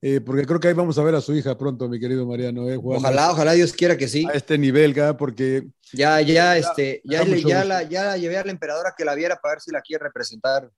[0.00, 2.68] eh, porque creo que ahí vamos a ver a su hija pronto, mi querido Mariano.
[2.70, 2.78] ¿eh?
[2.82, 4.24] Ojalá, ojalá Dios quiera que sí.
[4.32, 7.48] a este nivel, ca, porque Ya, ya, este, ya, ya, gusto.
[7.64, 10.04] la, ya la llevé a la emperadora que la viera para ver si la quiere
[10.04, 10.70] representar.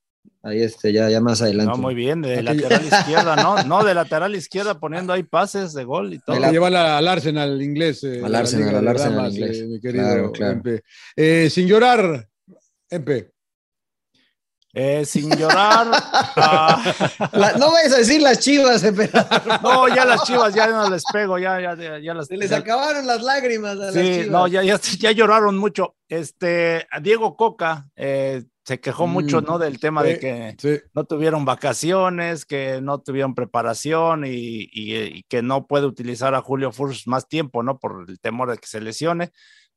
[0.43, 1.73] Ahí, este, ya, ya más adelante.
[1.73, 3.63] No, muy bien, de lateral izquierda, ¿no?
[3.65, 6.37] No, de lateral izquierda poniendo ahí pases de gol y todo.
[6.37, 8.03] hay que llevarla al Arsenal inglés.
[8.05, 9.59] eh, Al la Arsenal, al Arsenal Damas, inglés.
[9.59, 10.63] eh, mi querido Claro, claro.
[11.17, 12.27] Eh, sin llorar,
[12.91, 13.31] Empe.
[14.73, 15.89] Eh, sin llorar.
[16.37, 16.95] ah,
[17.33, 19.27] La- no vayas a decir las chivas, emperador.
[19.63, 22.29] no, ya las chivas ya no les pego, ya, ya, ya, ya las.
[22.29, 24.27] Se les acabaron las lágrimas a las Sí, chivas.
[24.29, 25.97] no, ya, ya, ya lloraron mucho.
[26.09, 29.11] Este, a Diego Coca eh, se quejó Mm.
[29.13, 29.59] mucho, ¿no?
[29.59, 30.81] Del tema de Sí, que Sí.
[30.95, 36.43] no tuvieron vacaciones, que no tuvieron preparación y, y- y que no puede utilizar a
[36.43, 37.81] Julio Furch más tiempo, ¿no?
[37.81, 39.33] Por el temor de que se lesione.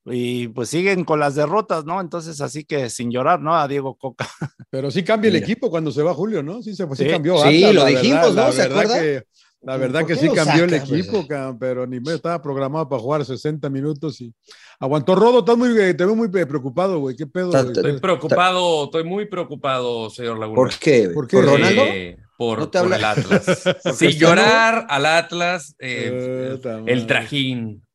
[0.05, 2.01] Y pues siguen con las derrotas, ¿no?
[2.01, 3.55] Entonces, así que sin llorar, ¿no?
[3.55, 4.29] A Diego Coca.
[4.69, 6.61] Pero sí cambia el equipo cuando se va Julio, ¿no?
[6.61, 7.09] Sí, se, sí Sí.
[7.09, 7.37] cambió.
[7.37, 8.47] Sí, Atlas, lo la dijimos, verdad, ¿no?
[8.47, 9.01] La ¿Se verdad acuerda?
[9.01, 9.23] que,
[9.61, 11.25] la verdad ¿Por que qué sí cambió el saca, equipo,
[11.57, 14.33] pero ni me estaba programado para jugar 60 minutos y
[14.77, 15.39] aguantó Rodo.
[15.39, 17.15] Estás muy, eh, te veo muy eh, preocupado, güey.
[17.15, 17.51] ¿Qué pedo?
[17.51, 17.67] Güey?
[17.67, 20.55] Estoy preocupado, estoy muy preocupado, señor Laguna.
[20.57, 21.11] ¿Por qué?
[21.13, 21.37] ¿Por qué?
[21.37, 21.81] ¿Por Ronaldo?
[21.85, 23.63] Eh, por, ¿No te por el Atlas.
[23.95, 27.85] Sin llorar al Atlas, eh, Puta el trajín,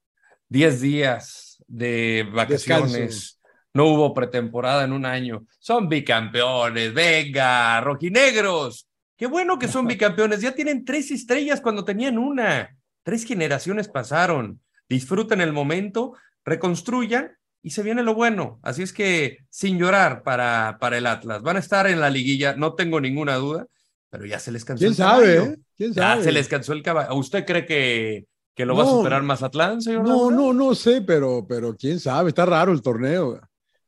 [0.48, 2.92] 10 días de vacaciones.
[2.92, 3.34] Descanso.
[3.74, 5.46] No hubo pretemporada en un año.
[5.60, 8.88] Son bicampeones, venga, rojinegros.
[9.16, 10.40] Qué bueno que son bicampeones.
[10.40, 12.76] Ya tienen tres estrellas cuando tenían una.
[13.04, 14.60] Tres generaciones pasaron.
[14.88, 18.58] Disfruten el momento, reconstruyan y se viene lo bueno.
[18.62, 21.42] Así es que sin llorar para, para el Atlas.
[21.42, 23.66] Van a estar en la liguilla, no tengo ninguna duda,
[24.10, 25.34] pero ya se les cansó ¿Quién el sabe?
[25.36, 25.52] caballo.
[25.52, 25.58] eh?
[25.76, 26.24] ¿Quién Ya sabe?
[26.24, 27.14] se les cansó el caballo.
[27.14, 28.24] ¿Usted cree que,
[28.58, 30.02] que lo va a superar Mazatlán, señor?
[30.02, 30.36] No, Laguna?
[30.36, 33.40] no, no sé, pero, pero quién sabe, está raro el torneo.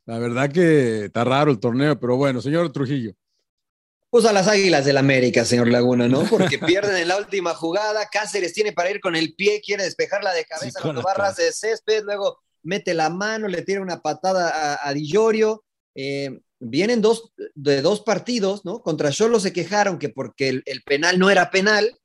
[0.06, 3.12] La verdad que está raro el torneo, pero bueno, señor Trujillo.
[4.10, 6.22] Pues a las Águilas del América, señor Laguna, ¿no?
[6.22, 8.06] Porque pierden en la última jugada.
[8.12, 11.04] Cáceres tiene para ir con el pie, quiere despejarla de cabeza Sí, con cuando la
[11.04, 15.64] barras de césped, luego mete la mano, le tira una patada a, a Di Llorio.
[15.96, 18.82] Eh, vienen dos, de dos partidos, ¿no?
[18.82, 21.99] Contra Cholo se quejaron que porque el, el penal no era penal,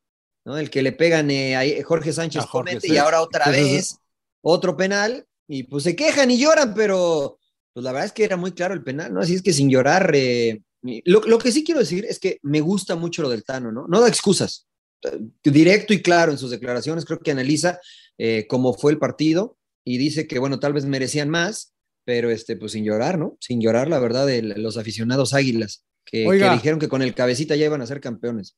[0.45, 0.57] ¿no?
[0.57, 2.93] El que le pegan eh, a Jorge Sánchez A Jorge, comete sí.
[2.93, 3.97] y ahora otra vez
[4.41, 7.39] otro penal y pues se quejan y lloran, pero
[7.73, 9.19] pues la verdad es que era muy claro el penal, ¿no?
[9.19, 10.61] Así es que sin llorar, eh,
[11.03, 13.87] lo, lo que sí quiero decir es que me gusta mucho lo del Tano, ¿no?
[13.87, 14.67] No da excusas,
[15.03, 17.79] Eh, directo y claro en sus declaraciones, creo que analiza
[18.17, 21.73] eh, cómo fue el partido y dice que, bueno, tal vez merecían más,
[22.05, 23.37] pero este, pues sin llorar, ¿no?
[23.39, 27.55] Sin llorar, la verdad, de los aficionados águilas, que, que dijeron que con el cabecita
[27.55, 28.55] ya iban a ser campeones.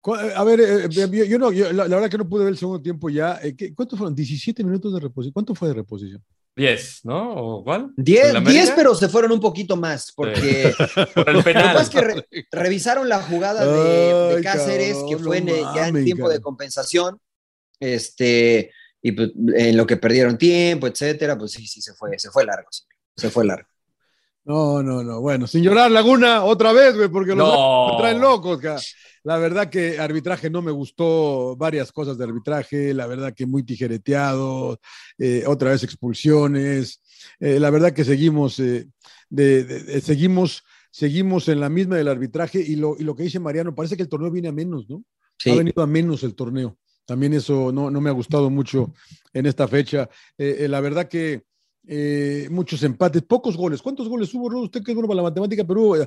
[0.00, 2.52] Cu- A ver, eh, yo, yo no, yo- la, la verdad que no pude ver
[2.52, 3.38] el segundo tiempo ya.
[3.42, 4.14] Eh, ¿qué- ¿Cuántos fueron?
[4.14, 5.32] 17 minutos de reposición.
[5.32, 6.22] ¿Cuánto fue de reposición?
[6.56, 7.34] 10, ¿no?
[7.34, 7.92] ¿O cuál?
[7.96, 8.62] 10, ¿En la América?
[8.64, 10.72] 10, pero se fueron un poquito más, porque
[11.14, 11.74] Por el Lo que penal.
[11.76, 15.46] pasa es que re- revisaron la jugada de, de Ay, Cáceres, cabrón, que fue en,
[15.46, 16.42] no eh, ya en tiempo de cabrón.
[16.42, 17.20] compensación,
[17.78, 22.30] este, y pues, en lo que perdieron tiempo, etcétera, pues sí, sí, se fue, se
[22.30, 22.82] fue largo, sí,
[23.16, 23.68] se fue largo.
[24.44, 25.20] No, no, no.
[25.20, 27.90] Bueno, sin llorar, Laguna, otra vez, güey, porque los No.
[27.92, 28.58] me traen locos.
[28.58, 28.80] ca.
[29.28, 33.62] La verdad que arbitraje no me gustó, varias cosas de arbitraje, la verdad que muy
[33.62, 34.80] tijereteado,
[35.18, 37.02] eh, otra vez expulsiones.
[37.38, 38.88] Eh, la verdad que seguimos, eh,
[39.28, 43.24] de- de- de- seguimos, seguimos en la misma del arbitraje y lo, y lo que
[43.24, 45.04] dice Mariano, parece que el torneo viene a menos, ¿no?
[45.36, 45.50] Sí.
[45.50, 46.78] Ha venido a menos el torneo.
[47.04, 48.94] También eso no, no me ha gustado mucho
[49.34, 50.08] en esta fecha.
[50.38, 51.42] La verdad que
[51.86, 53.80] eh, muchos empates, pocos goles.
[53.82, 54.46] ¿Cuántos goles hubo?
[54.62, 56.06] Usted que es bueno para la matemática, pero eh,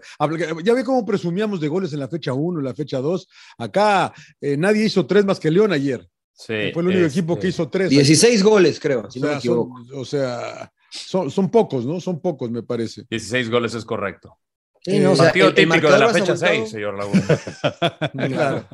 [0.64, 3.28] ya ve cómo presumíamos de goles en la fecha 1, en la fecha 2.
[3.58, 6.08] Acá eh, nadie hizo tres más que León ayer.
[6.34, 7.90] Sí, Fue el único equipo que hizo tres.
[7.90, 9.84] 16 goles, creo, si O no me sea, equivoco.
[9.86, 12.00] son, o sea, son, son pocos, ¿no?
[12.00, 13.04] Son pocos, me parece.
[13.10, 14.38] 16 goles es correcto.
[14.84, 16.98] Sí, no, o sea, Partido el- el típico de marcador la fecha abultado- 6, señor
[16.98, 17.24] Laguna.
[18.36, 18.68] Claro.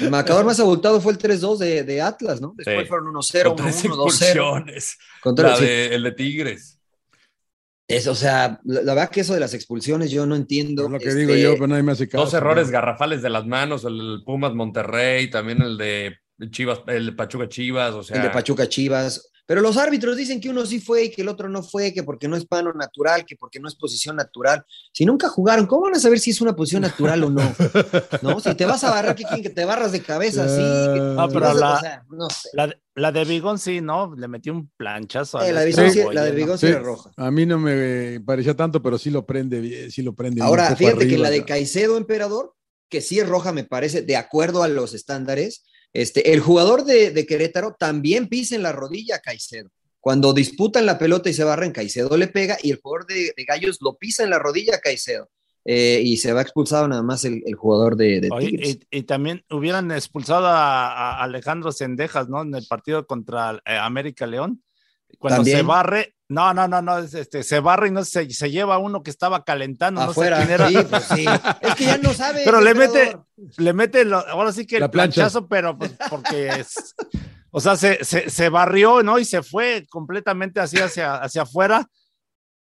[0.00, 2.52] El marcador más abultado fue el 3-2 de, de Atlas, ¿no?
[2.56, 2.86] Después Sí.
[2.86, 4.08] fueron 1-0, Con tres 1-1, 2-0.
[4.08, 4.98] expulsiones.
[5.22, 5.64] Contra- La sí.
[5.64, 6.74] de- el de Tigres.
[7.88, 10.84] Es, o sea, la, la verdad que eso de las expulsiones yo no entiendo.
[10.84, 12.22] Es lo que Este, digo yo, pero nadie me hace caso.
[12.24, 16.14] Dos errores garrafales de las manos, el Pumas Monterrey, también el de
[16.50, 18.18] Chivas, el de Pachuca Chivas, o sea.
[18.18, 19.30] El de Pachuca Chivas.
[19.48, 22.02] Pero los árbitros dicen que uno sí fue y que el otro no fue, que
[22.02, 24.62] porque no es pano natural, que porque no es posición natural.
[24.92, 27.40] Si nunca jugaron, ¿cómo van a saber si es una posición natural o no?
[28.22, 28.40] ¿No?
[28.40, 30.56] Si te vas a barrar, ¿qué quieren que te barras de cabeza así?
[30.60, 32.50] Que- No, que pero a- la, o sea, no sé.
[32.52, 34.14] la, de- la de Bigón sí, ¿no?
[34.14, 35.40] Le metió un planchazo.
[35.40, 36.36] Eh, al la de Bigón sí- la de ¿no?
[36.36, 37.10] Bigón sí era roja.
[37.16, 40.76] A mí no me parecía tanto, pero sí lo prende bien, sí lo prende Ahora,
[40.76, 41.46] fíjate que la de.
[41.46, 42.54] Caicedo, emperador,
[42.90, 45.64] que sí es roja, me parece, de acuerdo a los estándares.
[45.92, 49.70] Este, el jugador de, de Querétaro también pisa en la rodilla a Caicedo.
[50.00, 53.44] Cuando disputan la pelota y se barren, Caicedo le pega y el jugador de, de
[53.44, 55.28] Gallos lo pisa en la rodilla a Caicedo.
[55.64, 58.78] Eh, y se va expulsado nada más el, el jugador de, de Oye, Tigres.
[58.90, 62.40] y, y también hubieran expulsado a, a Alejandro Sendejas, ¿no?
[62.42, 64.62] En el partido contra eh, América León.
[65.18, 65.58] Cuando También.
[65.58, 68.74] se barre, no, no, no, no, es, este, se barre y no se, se lleva
[68.74, 70.68] a uno que estaba calentando, Afuera, no sé quién era.
[70.68, 71.24] sí, pues sí.
[71.62, 72.42] Es que ya no sabe.
[72.44, 73.24] Pero le emperador.
[73.36, 75.14] mete, le mete, lo- ahora sí que La el plancha.
[75.14, 76.94] planchazo, pero pues porque es,
[77.50, 79.18] o sea, se, se, se barrió, ¿no?
[79.18, 81.86] Y se fue completamente así hacia, hacia afuera,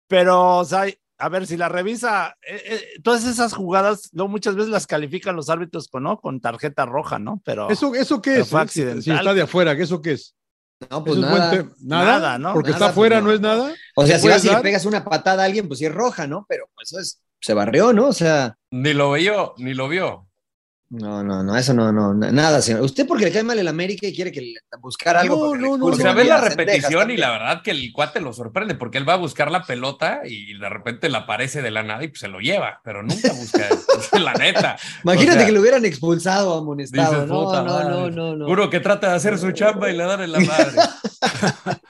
[0.08, 0.86] pero, o sea,
[1.19, 5.36] a ver, si la revisa, eh, eh, todas esas jugadas, luego muchas veces las califican
[5.36, 6.17] los árbitros con, ¿no?
[6.19, 7.41] con tarjeta roja, ¿no?
[7.43, 8.49] Pero ¿Eso, ¿Eso qué pero es?
[8.49, 9.03] fue accidental.
[9.03, 10.36] Si está de afuera, ¿qué ¿eso qué es?
[10.90, 11.70] No, pues ¿Eso es buen nada.
[11.80, 12.06] ¿Nada?
[12.06, 12.54] Nada, ¿no?
[12.54, 13.48] Porque Nada, está afuera, pues no.
[13.56, 13.56] no.
[13.56, 13.76] es nada.
[13.96, 15.94] O sea, ¿Te si vas y le pegas una patada a alguien, pues sí es
[15.94, 16.46] roja, ¿no?
[16.48, 18.08] Pero pues, eso es, se barrió, ¿no?
[18.08, 20.27] O sea, Ni lo vio, ni lo vio.
[20.89, 22.82] No, no, no, eso no, no, na- nada, señor.
[22.82, 25.56] Usted porque le cae mal el América y quiere que le, buscar algo.
[25.56, 28.21] No, no, no, O sea, a ves la repetición y la verdad que el cuate
[28.21, 31.71] lo sorprende porque él va a buscar la pelota y de repente le aparece de
[31.71, 33.67] la nada y pues se lo lleva, pero nunca busca
[34.19, 34.78] la neta.
[35.04, 37.12] Imagínate O sea, que lo hubieran expulsado, amonestado.
[37.13, 37.89] dices, no, "Puta no, madre".
[37.89, 38.47] no, no, no.
[38.47, 40.71] Uno que trata de hacer su chamba y le dan en la madre.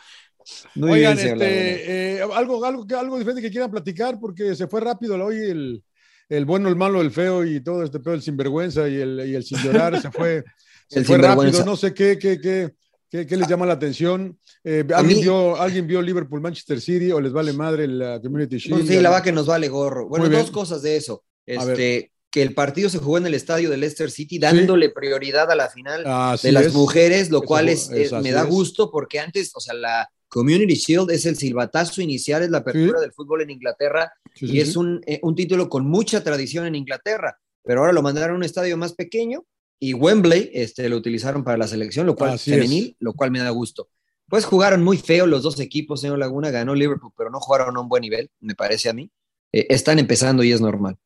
[0.75, 5.15] Muy Oigan, este, eh, algo, algo, algo diferente que quieran platicar, porque se fue rápido
[5.23, 5.83] hoy el,
[6.29, 9.35] el bueno, el malo, el feo y todo este pedo, el sinvergüenza y el, y
[9.35, 10.43] el sin llorar, se fue,
[10.89, 12.73] se El fue rápido, no sé qué, qué, qué,
[13.09, 14.37] qué, qué les llama la atención.
[14.63, 18.57] Eh, ¿alguien, mí- vio, ¿Alguien vio Liverpool Manchester City o les vale madre la Community
[18.57, 18.79] Shield?
[18.79, 20.07] Pues sí, la va que nos vale gorro.
[20.09, 21.23] Bueno, dos cosas de eso.
[21.45, 25.55] Este, que el partido se jugó en el estadio de Leicester City, dándole prioridad a
[25.55, 26.73] la final Así de las es.
[26.73, 31.10] mujeres, lo Eso cual es, me da gusto porque antes, o sea, la Community Shield
[31.10, 33.02] es el silbatazo inicial, es la apertura Sí.
[33.02, 36.67] del fútbol en Inglaterra Sí, y sí, es un, eh, un título con mucha tradición
[36.67, 39.43] en Inglaterra, pero ahora lo mandaron a un estadio más pequeño
[39.80, 43.39] y Wembley este, lo utilizaron para la selección, lo cual Así femenil, lo cual me
[43.39, 43.89] da gusto.
[44.30, 47.80] Pues jugaron muy feo los dos equipos, señor Laguna, ganó Liverpool, pero no jugaron a
[47.80, 49.10] un buen nivel, me parece a mí.
[49.52, 50.97] Eh, están empezando y es normal.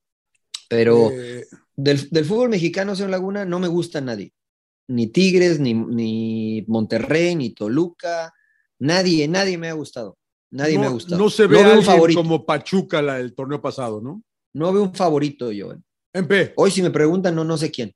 [0.70, 4.34] Pero Eh, del, del fútbol mexicano, señor Laguna, no me gusta nadie.
[4.88, 8.34] Ni Tigres, ni, ni Monterrey, ni Toluca.
[8.82, 10.18] Nadie, nadie me ha gustado.
[10.50, 11.22] Nadie no, me ha gustado.
[11.22, 12.20] No se ve veo un favorito.
[12.22, 14.22] como Pachuca la, el torneo pasado, ¿no?
[14.54, 15.72] No veo un favorito yo.
[15.74, 15.78] eh.
[16.14, 16.54] En P.
[16.58, 17.94] Hoy si me preguntan, no, no sé quién.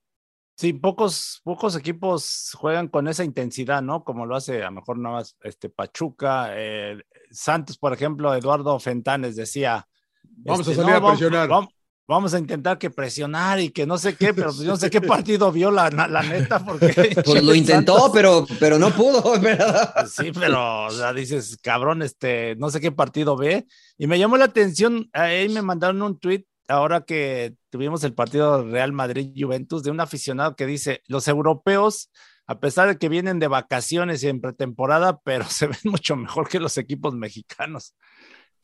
[0.57, 4.05] Sí, pocos, pocos equipos juegan con esa intensidad, ¿no?
[4.05, 8.79] Como lo hace a lo mejor nada más este Pachuca, eh, Santos, por ejemplo, Eduardo
[8.79, 9.85] Fentanes decía.
[10.23, 11.49] Vamos a este, salir a vamos- presionar.
[11.49, 11.73] Vamos,
[12.07, 15.01] vamos a intentar que presionar y que no sé qué, pero yo no sé qué
[15.01, 17.15] partido vio la, la neta, porque.
[17.25, 19.39] Pues lo intentó, Santos- pero, pero no pudo.
[19.39, 20.07] ¿verdad?
[20.07, 23.65] Sí, pero o sea, dices, cabrón, este, no sé qué partido ve.
[23.97, 28.63] Y me llamó la atención, ahí me mandaron un tweet ahora que tuvimos el partido
[28.67, 32.09] Real Madrid-Juventus de un aficionado que dice, los europeos,
[32.47, 36.47] a pesar de que vienen de vacaciones y en pretemporada, pero se ven mucho mejor
[36.49, 37.93] que los equipos mexicanos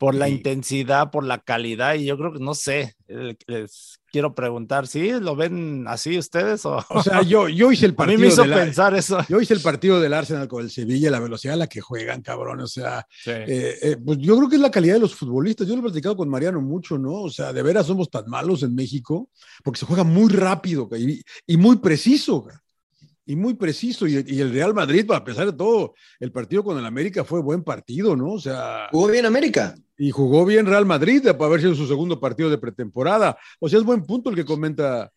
[0.02, 0.32] por la Sí.
[0.32, 2.96] intensidad, por la calidad, y yo creo que no sé,
[3.46, 5.12] les quiero preguntar, ¿sí?
[5.20, 6.66] ¿Lo ven así ustedes?
[6.66, 8.18] O, O sea, yo, yo hice el a mí partido.
[8.18, 9.18] me hizo pensar eso.
[9.28, 12.20] Yo hice el partido del Arsenal con el Sevilla, la velocidad a la que juegan,
[12.20, 12.60] cabrón.
[12.60, 13.30] O sea, Sí.
[13.30, 15.68] eh, eh, pues yo creo que es la calidad de los futbolistas.
[15.68, 17.12] Yo lo he platicado con Mariano mucho, ¿no?
[17.22, 19.30] O sea, de veras somos tan malos en México
[19.62, 22.46] porque se juega muy rápido y, y muy preciso.
[23.24, 24.06] Y muy preciso.
[24.06, 27.40] Y, y el Real Madrid, a pesar de todo, el partido con el América fue
[27.40, 28.32] buen partido, ¿no?
[28.32, 29.74] O sea, Jugó bien América.
[29.96, 33.38] y jugó bien Real Madrid para haber sido su segundo partido de pretemporada.
[33.60, 35.12] O sea, es buen punto el que comenta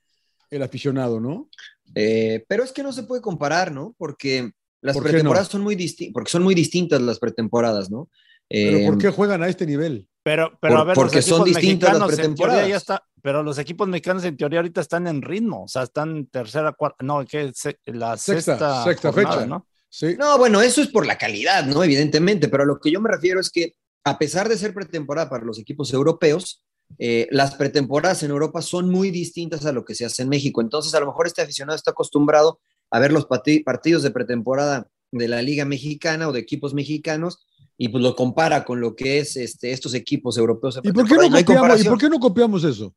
[0.51, 1.49] el aficionado, ¿no?
[1.95, 3.95] Eh, pero es que no se puede comparar, ¿no?
[3.97, 4.51] Porque
[4.81, 8.09] las ¿Por qué pretemporadas son muy distintas, porque son muy distintas las pretemporadas, ¿no?
[8.49, 10.07] ¿Pero Eh, por qué juegan a este nivel?
[10.23, 12.67] Pero, pero Por- a ver, porque los son distintas las pretemporadas.
[12.67, 16.09] ya está, pero los equipos mexicanos en teoría ahorita están en ritmo, o sea, están
[16.17, 17.51] en tercera, cuarta, no, que
[17.85, 19.45] la Sexta, sexta, sexta jornada, fecha.
[19.47, 19.67] ¿no?
[19.89, 20.15] Sí.
[20.17, 21.83] No, bueno, eso es por la calidad, ¿no?
[21.83, 25.29] Evidentemente, pero a lo que yo me refiero es que a pesar de ser pretemporada
[25.29, 26.63] para los equipos europeos,
[26.99, 30.61] eh, las pretemporadas en Europa son muy distintas a lo que se hace en México.
[30.61, 32.59] Entonces, a lo mejor este aficionado está acostumbrado
[32.91, 37.45] a ver los partidos de pretemporada de la Liga Mexicana o de equipos mexicanos
[37.78, 40.80] y pues lo compara con lo que es este, estos equipos europeos.
[40.84, 42.93] ¿Y por qué no copiamos, ¿y por qué no copiamos eso?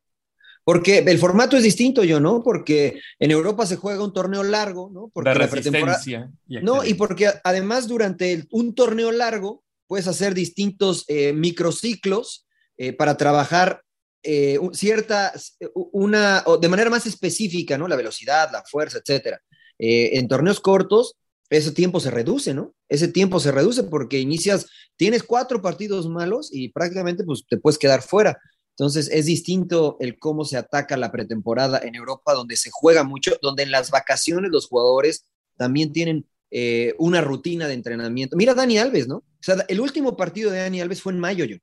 [0.63, 2.43] Porque el formato es distinto, yo, ¿no?
[2.43, 5.09] Porque en Europa se juega un torneo largo, ¿no?
[5.13, 6.31] Porque la resistencia.
[6.47, 11.33] y no, y porque a- además durante el- un torneo largo puedes hacer distintos eh,
[11.33, 12.45] microciclos
[12.77, 13.81] eh, para trabajar
[14.21, 15.31] eh, cierta,
[15.91, 17.87] una, o de manera más específica, ¿no?
[17.87, 19.41] La velocidad, la fuerza, etcétera.
[19.79, 21.15] Eh, en torneos cortos,
[21.49, 22.73] ese tiempo se reduce, ¿no?
[22.87, 27.77] Ese tiempo se reduce porque inicias, tienes cuatro partidos malos y prácticamente pues te puedes
[27.77, 28.39] quedar fuera.
[28.77, 33.37] Entonces es distinto el cómo se ataca la pretemporada en Europa, donde se juega mucho,
[33.41, 35.25] donde en las vacaciones los jugadores
[35.57, 38.37] también tienen eh, una rutina de entrenamiento.
[38.37, 39.17] Mira Dani Alves, ¿no?
[39.17, 41.57] O sea, el último partido de Dani Alves fue en mayo, yo.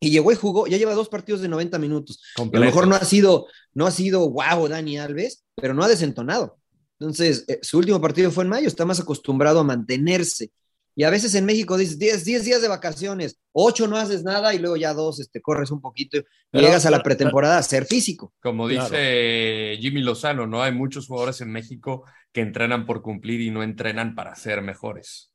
[0.00, 2.20] Y llegó y jugó, ya lleva dos partidos de 90 minutos.
[2.36, 5.88] A lo mejor no ha sido, no ha sido wow Dani Alves, pero no ha
[5.88, 6.58] desentonado.
[7.00, 10.50] Entonces, eh, su último partido fue en mayo, está más acostumbrado a mantenerse.
[10.94, 14.52] Y a veces en México dices 10, 10 días de vacaciones, 8 no haces nada
[14.54, 17.56] y luego ya dos este, corres un poquito y Pero- llegas a la pero- pretemporada
[17.58, 18.34] a ser físico.
[18.42, 18.84] Como Claro.
[18.90, 20.62] dice Jimmy Lozano, ¿no?
[20.62, 25.30] Hay muchos jugadores en México que entrenan por cumplir y no entrenan para ser mejores.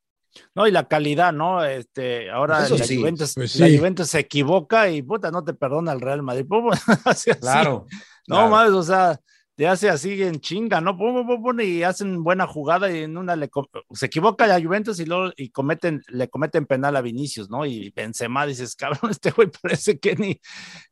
[0.54, 1.66] No, y la calidad, ¿no?
[1.66, 2.96] Este, ahora la, sí.
[2.98, 3.78] Juventus, Pues la sí.
[3.80, 6.46] Juventus se equivoca y puta, no te perdona el Real Madrid.
[7.06, 7.32] Así.
[7.32, 7.88] Claro,
[8.28, 8.50] No claro.
[8.52, 9.20] más, o sea,
[9.58, 10.96] te hace así en chinga, ¿no?
[10.96, 13.50] Pum, pum, pum, pum, y hacen buena jugada y en una le
[13.92, 17.66] se equivoca la Juventus y luego y cometen, le cometen penal a Vinicius, ¿no?
[17.66, 20.40] Y Benzema dices, cabrón, este güey parece que ni,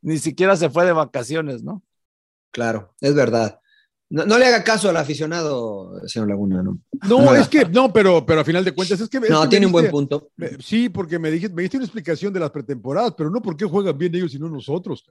[0.02, 1.84] ni siquiera se fue de vacaciones, ¿no?
[2.50, 3.60] Claro, es verdad.
[4.08, 6.78] No, no le haga caso al aficionado, señor Laguna, ¿no?
[7.08, 9.18] No, es que, no, pero, pero a final de cuentas es que.
[9.18, 10.30] es No, que tiene un buen punto.
[10.36, 13.56] me- sí, porque me dijiste, me diste una explicación de las pretemporadas, pero no por
[13.56, 15.04] qué juegan bien ellos y no nosotros.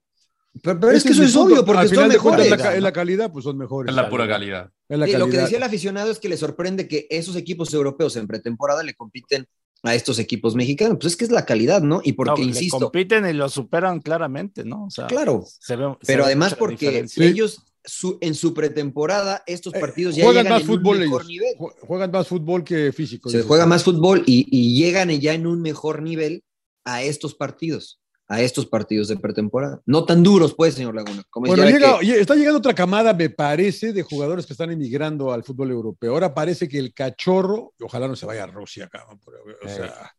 [0.61, 1.53] Pero, pero es que eso es punto.
[1.53, 2.65] obvio, porque Al son final de cuentas, mejores.
[2.65, 3.89] la, es la calidad, pues son mejores.
[3.89, 4.71] Es la pura calidad.
[4.87, 5.41] La Sí, lo que calidad.
[5.43, 9.45] decía el aficionado es que le sorprende que esos equipos europeos en pretemporada le compiten
[9.83, 10.97] a estos equipos mexicanos.
[10.99, 12.01] Pues es que es la calidad, ¿no?
[12.03, 14.85] Y porque, No, le insisto, compiten y lo superan claramente, ¿no?
[14.85, 17.25] O sea, Claro, se ve- se pero además porque diferencia.
[17.25, 20.99] ellos su- en su pretemporada, estos partidos ya Eh, Juegan llegan más en un fútbol
[20.99, 21.27] mejor ellos.
[21.27, 21.55] nivel.
[21.59, 23.29] Ju- Juegan más fútbol que físico.
[23.29, 26.43] Se juega más fútbol y, y llegan ya en un mejor nivel
[26.83, 29.81] a estos partidos, a estos partidos de pretemporada.
[29.85, 31.23] No tan duros, pues, señor Laguna.
[31.29, 35.31] Como Bueno, llega- que- está llegando otra camada, me parece, de jugadores que están emigrando
[35.31, 36.13] al fútbol europeo.
[36.13, 40.11] Ahora parece que el cachorro, ojalá no se vaya a Rusia, cabrón, pero, o sea,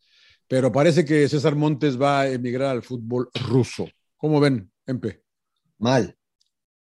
[0.46, 3.88] pero parece que César Montes va a emigrar al fútbol ruso.
[4.16, 5.22] ¿Cómo ven, Empe?
[5.78, 6.16] Mal.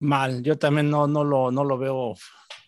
[0.01, 2.14] Mal, yo también no, no, lo, no lo veo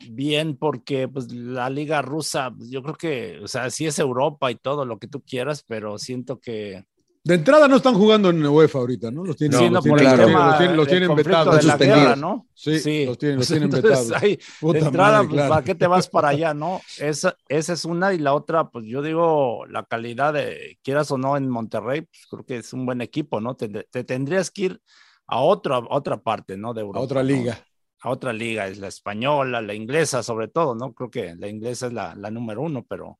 [0.10, 4.50] bien porque pues, la liga rusa, pues, yo creo que, o sea, sí es Europa
[4.52, 6.84] y todo lo que tú quieras, pero siento que...
[7.24, 9.24] De entrada no están jugando en UEFA ahorita, ¿no?
[9.24, 11.46] Los tienen, Sí, los no, tienen- los tienen- los tienen, vetados.
[11.58, 12.00] de la suspendidos.
[12.02, 12.48] guerra, ¿no?
[12.56, 14.24] Sí, los tienen, los tienen Entonces, vetados.
[14.24, 15.50] ahí, de entrada, madre, pues, claro.
[15.50, 16.82] ¿para qué te vas para allá, no?
[17.00, 21.18] Esa, esa es una y la otra, pues yo digo, la calidad de, quieras o
[21.20, 23.56] no, en Monterrey, pues creo que es un buen equipo, ¿no?
[23.56, 24.82] Te, te tendrías que ir
[25.28, 26.74] a, otro, a otra parte, ¿no?
[26.74, 27.00] De Europa.
[27.00, 27.28] A otra ¿no?
[27.30, 27.60] liga.
[28.04, 30.92] a otra liga, es la española, la inglesa sobre todo, ¿no?
[30.96, 33.20] Creo que la inglesa es la, la número uno, pero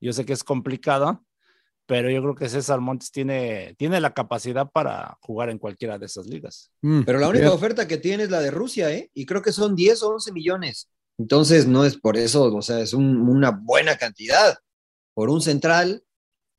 [0.00, 1.20] yo sé que es complicada,
[1.92, 6.06] pero yo creo que César Montes tiene, tiene la capacidad para jugar en cualquiera de
[6.06, 6.70] esas ligas.
[6.80, 9.10] Mm, Pero la única oferta que tiene es la de Rusia, ¿eh?
[9.12, 10.88] Y creo que son 10 o 11 millones.
[11.18, 14.56] Entonces, no es por eso, o sea, es un- una buena cantidad.
[15.12, 16.02] Por un central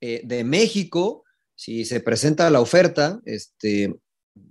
[0.00, 1.24] eh, de México,
[1.56, 3.92] si se presenta la oferta, este,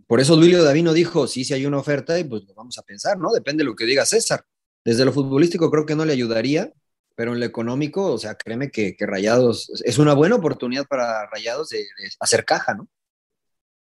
[0.06, 2.82] por eso Duilio Davino dijo, sí, si hay una oferta, y pues lo vamos a
[2.82, 3.32] pensar, ¿no?
[3.32, 4.44] Depende de lo que diga César.
[4.84, 6.74] Desde lo futbolístico creo que no le ayudaría,
[7.16, 11.28] pero en lo económico, o sea, créeme que, que Rayados, es una buena oportunidad para
[11.28, 12.88] Rayados de, de hacer caja, ¿no?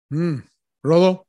[0.09, 0.43] Mm.
[0.83, 1.27] Rodo.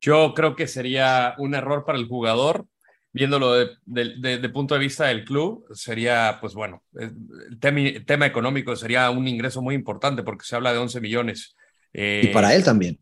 [0.00, 2.66] Yo creo que sería un error para el jugador,
[3.12, 7.80] viéndolo de, de- de- de punto de vista del club, sería, pues bueno, el tema,
[7.80, 11.54] el tema económico sería un ingreso muy importante porque se habla de 11 millones.
[11.92, 12.98] Eh, Y para él también.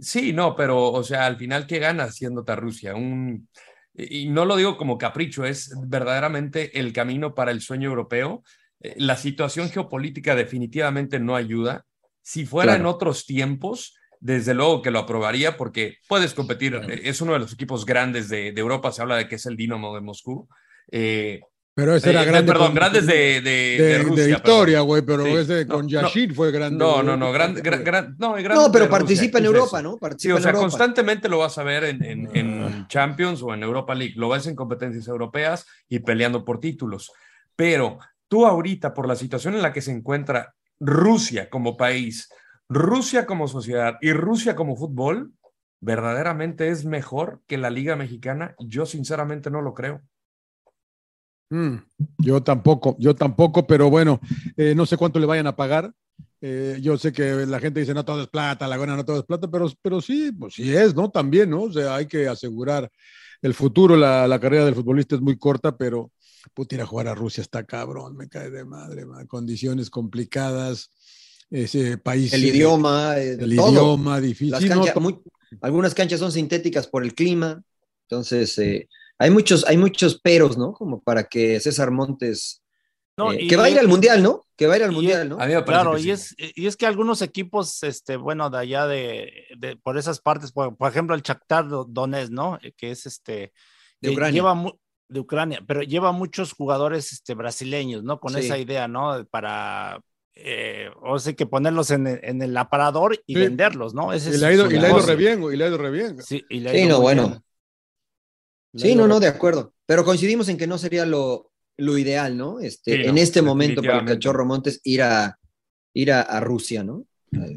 [0.00, 2.94] Sí, no, pero, o sea, al final, ¿qué ganas siéndote a Rusia?
[2.94, 3.48] Un,
[4.08, 8.42] y no lo digo como capricho, es verdaderamente el camino para el sueño europeo.
[8.80, 11.84] Eh, La situación geopolítica definitivamente no ayuda.
[12.22, 12.80] Si fuera Claro.
[12.82, 16.74] en otros tiempos, desde luego que lo aprobaría porque puedes competir.
[16.74, 19.46] Eh, Es uno de los equipos grandes de, de Europa, se habla de que es
[19.46, 20.48] el Dinamo de Moscú.
[20.92, 21.40] Eh,
[21.74, 22.52] Pero ese era Eh, grande.
[22.52, 24.24] perdón, con- grandes de, de, de, de Rusia.
[24.24, 25.30] de historia, güey, pero Sí.
[25.32, 25.90] ese No, con no.
[25.90, 26.76] Yashir fue grande.
[26.78, 29.82] No, no, no, gran, gran, gran- no, No, pero participa en ¿qué es Europa, eso?
[29.88, 29.92] ¿no?
[29.94, 30.62] Sí, Participa o en sea, Europa.
[30.68, 34.46] constantemente lo vas a ver en, en- en Champions o en Europa League, lo ves
[34.46, 37.12] en competencias europeas y peleando por títulos.
[37.56, 37.98] Pero
[38.28, 42.28] tú ahorita, por la situación en la que se encuentra Rusia como país,
[42.68, 45.32] Rusia como sociedad y Rusia como fútbol,
[45.80, 48.54] verdaderamente es mejor que la Liga Mexicana.
[48.58, 50.02] Yo sinceramente no lo creo.
[51.50, 51.76] Mm,
[52.18, 54.20] yo tampoco, yo tampoco, pero bueno,
[54.56, 55.92] eh, no sé cuánto le vayan a pagar.
[56.40, 59.26] Eh, yo sé que la gente dice no todo es plata, Laguna no todo es
[59.26, 61.10] plata, pero, pero sí, pues sí es, ¿no?
[61.10, 61.62] También, ¿no?
[61.62, 62.90] O sea, hay que asegurar
[63.42, 66.12] el futuro, la, la carrera del futbolista es muy corta, pero
[66.54, 69.26] puta, ir a jugar a Rusia está cabrón, me cae de madre, man.
[69.26, 70.90] condiciones complicadas,
[71.50, 72.32] ese país.
[72.32, 73.70] El eh, idioma, el todo.
[73.70, 74.52] idioma difícil.
[74.52, 75.18] Las no, muy-
[75.60, 77.62] algunas canchas son sintéticas por el clima,
[78.08, 78.88] entonces eh,
[79.20, 80.72] hay muchos, hay muchos peros, ¿no?
[80.72, 82.62] Como para que César Montes,
[83.16, 84.42] No, eh, y- que va a ir al mundial, ¿no?
[84.56, 85.34] Que va a ir al mundial, ¿no?
[85.38, 86.10] A mí me parece Claro, y sí.
[86.10, 90.52] es, y es que algunos equipos, este, bueno, de allá de, de- por esas partes,
[90.52, 92.58] por, por ejemplo, el Shakhtar Do- Donetsk, ¿no?
[92.78, 93.52] Que es este,
[94.00, 94.32] De que Ucrania.
[94.32, 94.72] lleva
[95.08, 98.20] de Ucrania, pero lleva muchos jugadores, este, brasileños, ¿no?
[98.20, 98.40] Con Sí.
[98.40, 99.22] esa idea, ¿no?
[99.30, 100.00] Para,
[100.34, 103.40] eh, o sea, que ponerlos en el, en el aparador y Sí.
[103.40, 104.12] venderlos, ¿no?
[104.14, 105.68] Ese y es le ha ido, y le ha ido re bien, y le ha
[105.68, 106.22] ido re bien.
[106.22, 107.28] Sí, y le ha Sí, ido no, bueno.
[107.28, 107.42] bien.
[108.74, 109.74] Sí, no, no, de acuerdo.
[109.86, 112.60] Pero coincidimos en que no sería lo, lo ideal, ¿no?
[112.60, 115.38] Este, Sí, en no, este momento para el cachorro Montes ir a
[115.92, 117.04] ir a, a Rusia, ¿no?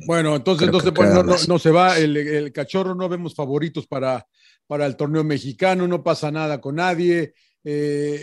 [0.05, 3.88] Bueno, entonces, pues, no, queda no- no se va el, el cachorro, no vemos favoritos
[3.88, 4.26] para,
[4.68, 7.34] para el torneo mexicano, no pasa nada con nadie.
[7.64, 8.22] eh,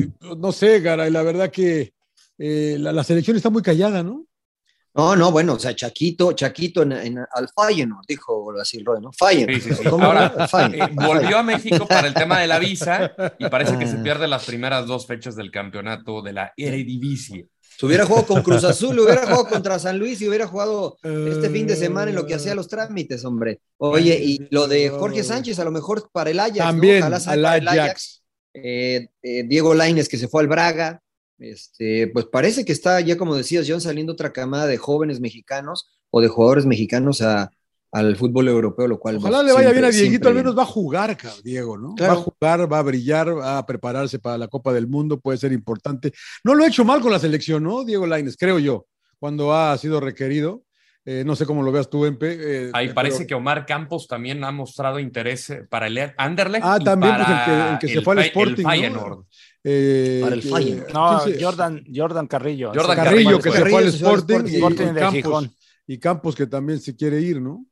[0.00, 1.92] eh, no sé, Garay, la verdad que
[2.38, 4.26] eh, la, la selección está muy callada, ¿no?
[4.94, 9.12] No, no, bueno, o sea, Chaquito, Chaquito en, en- al Feyenoord, dijo así Roy, ¿no?
[9.12, 9.60] Feyenoord.
[9.60, 9.82] Sí, sí, sí.
[9.86, 14.02] Eh, volvió a México para el tema de la visa y parece que se Ah.
[14.02, 17.46] pierde las primeras dos fechas del campeonato de la Eredivisie.
[17.78, 21.48] Si hubiera jugado con Cruz Azul, hubiera jugado contra San Luis y hubiera jugado este
[21.50, 23.60] fin de semana en lo que hacía los trámites, hombre.
[23.78, 26.64] Oye, y lo de Jorge Sánchez, a lo mejor para el Ajax, ¿no?
[26.64, 28.22] También, Ojalá sea al para el Ajax.
[28.52, 31.00] Eh, eh, Diego Laines que se fue al Braga.
[31.40, 35.90] Este, pues parece que está ya, como decías, John, saliendo otra camada de jóvenes mexicanos
[36.10, 37.50] o de jugadores mexicanos a,
[37.92, 39.16] al fútbol europeo, lo cual.
[39.16, 41.78] Ojalá pues, le vaya siempre- bien a Dieguito, al menos va a jugar, cabrón, Diego,
[41.78, 41.94] ¿no?
[41.94, 42.14] Claro.
[42.14, 45.38] Va a jugar, va a brillar, va a prepararse para la Copa del Mundo, puede
[45.38, 46.12] ser importante.
[46.44, 47.84] No lo ha hecho mal con la selección, ¿no?
[47.84, 48.86] Diego Laines, creo yo,
[49.18, 50.62] cuando ha sido requerido.
[51.06, 52.36] Eh, no sé cómo lo veas tú, Empe.
[52.66, 56.62] eh, Ahí pero- parece que Omar Campos también ha mostrado interés eh, para el Anderlecht.
[56.64, 59.26] Ah, y también, pues, el que- el que se fue al Sporting, ¿no?
[59.62, 60.92] Eh, Para el Feyenoord.
[60.92, 62.72] No, ¿quién se- Jordan, Jordan Carrillo.
[62.74, 64.52] Jordan Carrillo, Carrillo que se fue al Carrillo se fue al Sporting, Sporting.
[64.52, 65.54] y, Sporting y de Campos, Gijón.
[65.86, 67.66] y Campos que también se quiere ir, ¿no?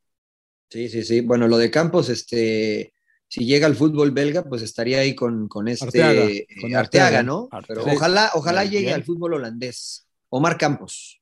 [0.69, 1.21] Sí, sí, sí.
[1.21, 2.93] Bueno, lo de Campos, este,
[3.27, 6.79] si llega al fútbol belga, pues estaría ahí con, con este Arteaga, eh, con Arteaga,
[7.07, 7.23] Arteaga.
[7.23, 7.49] ¿no?
[7.51, 7.81] Arteaga.
[7.83, 10.05] Pero ojalá, ojalá llegue al fútbol holandés.
[10.29, 11.18] Omar Campos.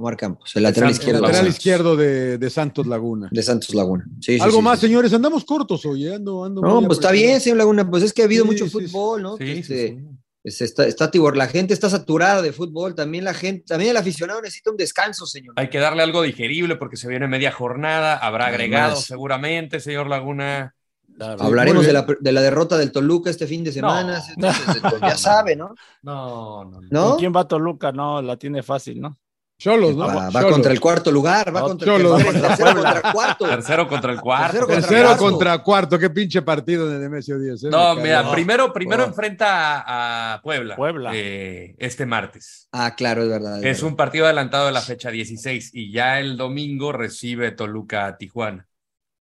[0.00, 1.20] Omar Campos, el lateral Santos El izquierdo.
[1.20, 1.56] de lateral Santos.
[1.58, 3.28] izquierdo de, de Santos Laguna.
[3.30, 4.04] De Santos Laguna.
[4.20, 4.86] Sí, sí, Algo sí, más, sí.
[4.86, 6.14] señores, andamos cortos hoy, ¿eh?
[6.16, 7.88] ando, ando No, pues está bien, señor Laguna.
[7.88, 9.36] Pues es que ha habido Sí, mucho fútbol, ¿no?
[9.36, 9.98] Sí, sí, Este, sí.
[10.42, 11.36] pues está, está tibor.
[11.36, 12.94] La gente está saturada de fútbol.
[12.94, 15.54] También la gente, también el aficionado necesita un descanso, señor.
[15.56, 18.16] Hay que darle algo digerible porque se viene media jornada.
[18.16, 19.04] Habrá más.
[19.04, 20.74] seguramente, señor Laguna.
[21.18, 24.22] Hablaremos de la, de la derrota del Toluca este fin de semana.
[24.34, 25.74] Entonces, pues, ya sabe, ¿no?
[26.02, 26.88] No, no, no.
[26.90, 27.08] ¿No?
[27.10, 27.92] ¿Con quién va Toluca?
[27.92, 29.18] No, la tiene fácil, ¿no?
[29.60, 30.06] Cholos, ¿no?
[30.06, 30.52] Va, va Cholos.
[30.52, 32.22] contra el cuarto lugar, va No, contra el Cholos.
[32.24, 33.46] tercero, tercero contra cuarto.
[33.48, 34.46] Tercero contra el cuarto.
[34.46, 35.24] Tercero contra Tercero cuarto.
[35.24, 37.64] contra cuarto, qué pinche partido de Nemesio 10.
[37.64, 37.68] ¿eh?
[37.70, 39.06] No, Me mira, primero, primero Oh.
[39.06, 40.76] enfrenta a, a Puebla.
[40.76, 41.10] Puebla.
[41.14, 42.68] eh, este martes.
[42.72, 43.56] Ah, claro, es verdad.
[43.58, 43.82] Es verdad.
[43.84, 48.66] un partido adelantado de la fecha 16 y ya el domingo recibe Toluca a Tijuana.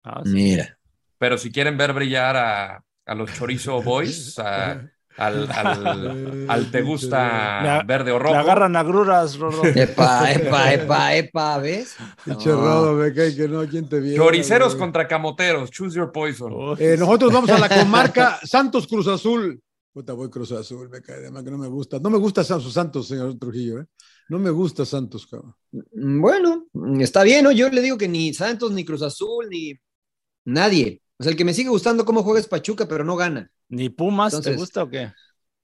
[0.03, 0.31] Ah, sí.
[0.33, 0.79] Mira.
[1.19, 4.81] Pero si quieren ver brillar a, a los Chorizo Boys, a-
[5.17, 8.35] al, al, al te gusta Le verde o Le rojo.
[8.37, 9.65] agarran a gruras, Rorro.
[9.67, 11.97] Epa, epa, epa, epa, ¿ves?
[12.25, 12.57] Pinche No.
[12.57, 14.17] rodo, me cae que no, ¿quién te viene?
[14.17, 16.53] Choriceros contra camoteros, choose your poison.
[16.53, 19.61] Uy, Eh, nosotros vamos a la comarca Santos Cruz Azul.
[19.93, 22.01] Puta, voy Cruz Azul, me cae de más que no me gusta.
[22.01, 23.87] No me gusta San- sus Santos, señor Trujillo, ¿eh?
[24.29, 25.55] No me gusta Santos, cabrón.
[25.71, 26.67] Mm, Bueno,
[26.99, 27.53] está bien, ¿no?
[27.53, 29.75] Yo le digo que ni Santos, ni Cruz Azul, ni
[30.45, 31.01] nadie.
[31.25, 33.51] O sea, el que me sigue gustando cómo juega es Pachuca, pero no gana.
[33.71, 35.11] ¿Ni Pumas te Entonces, gusta o qué?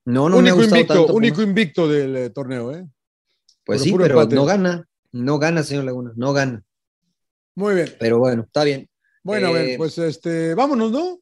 [0.06, 1.12] No, no me ha único gustado invicto, tanto.
[1.14, 1.48] único Pumas.
[1.48, 2.86] invicto del eh, torneo, ¿eh?
[3.64, 4.34] Pues Puro- sí, puro pero empate.
[4.36, 4.84] no gana.
[5.12, 6.62] No gana, señor Laguna, no gana.
[7.54, 7.94] Muy bien.
[7.98, 8.88] Pero bueno, está bien.
[9.22, 11.18] Bueno, a Eh, ver, pues este, vámonos, ¿no?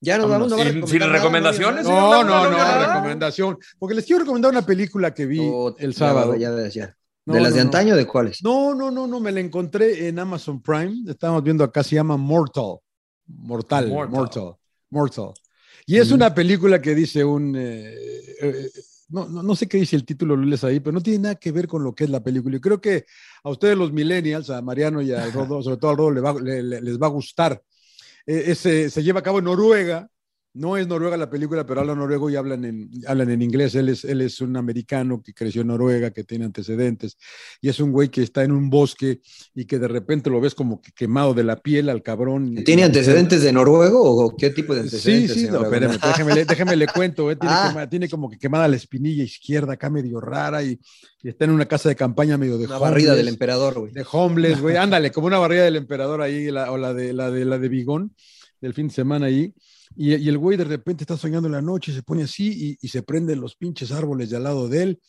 [0.00, 0.50] Ya nos vamos.
[0.50, 2.94] No Sin- sin nada, recomendaciones, no, No, no, no, no, no, no.
[2.94, 3.56] recomendación.
[3.78, 6.34] Porque les quiero recomendar una película que vi Oh, el ya, sábado.
[6.34, 6.94] Ya, ya.
[7.24, 7.64] No, ¿De las de no.
[7.66, 8.42] antaño o de cuáles?
[8.42, 10.94] No, no, no, no, me la encontré en Amazon Prime.
[11.08, 12.76] Estamos viendo acá, se llama Mortal.
[13.28, 14.54] Mortal, Mortal, Mortal.
[14.90, 15.32] Mortal.
[15.86, 17.94] Y es una película que dice un, eh,
[18.42, 18.70] eh,
[19.10, 21.34] no, no, no sé qué dice el título, lo lees ahí, pero no tiene nada
[21.36, 22.56] que ver con lo que es la película.
[22.56, 23.06] Yo creo que
[23.42, 26.40] a ustedes los millennials, a Mariano y a Rodo, sobre todo al Rodo, le va-
[26.40, 27.62] le- le- les va a gustar.
[28.26, 30.10] Eh, ese, se lleva a cabo en Noruega.
[30.54, 33.74] No es Noruega la película, pero hablan noruego y hablan en, hablan en inglés.
[33.76, 37.16] Él es, él es un americano que creció en Noruega, que tiene antecedentes,
[37.60, 39.20] y es un güey que está en un bosque
[39.54, 42.56] y que de repente lo ves como que quemado de la piel al cabrón.
[42.64, 45.32] ¿Tiene antecedentes de noruego o qué tipo de Sí, antecedentes?
[45.34, 47.70] sí, señor no, espérame, déjeme, déjeme le cuento, eh, tiene, Ah.
[47.72, 50.80] quema- tiene como que quemada la espinilla izquierda acá medio rara y,
[51.22, 53.92] y está en una casa de campaña medio de Una barrida homeless, del emperador, güey.
[53.92, 57.30] De homeless, güey, ándale, como una barrida del emperador ahí, la- o la de, la
[57.30, 58.14] de la de Bigón,
[58.60, 59.54] del fin de semana ahí.
[59.96, 62.86] Y, y el güey de repente está soñando en la noche, se pone así y,
[62.86, 65.00] y se prenden los pinches árboles de al lado de él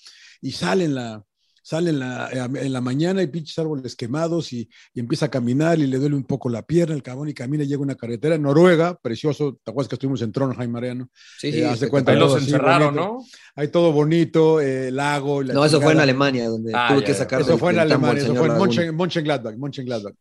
[0.42, 1.24] y sale en la,
[1.62, 5.78] sale en la, en la mañana y pinches árboles quemados y, y empieza a caminar
[5.78, 7.96] y le duele un poco la pierna, el cabrón y camina y llega a una
[7.96, 11.10] carretera en Noruega, precioso, ¿te acuerdas que estuvimos en Trondheim, Mariano?
[11.38, 13.14] Sí, sí, Eh, haz de cuenta, Ahí los todo así, encerraron, bonito.
[13.14, 13.26] ¿no?
[13.56, 15.44] Ahí todo bonito, eh, lago.
[15.44, 16.04] la No, eso fue en chingada.
[16.04, 17.42] Alemania, donde Ah, tuve ya, que sacar.
[17.42, 20.16] Eso fue en Alemania, eso fue en Mönchengladbach, Mönchengladbach.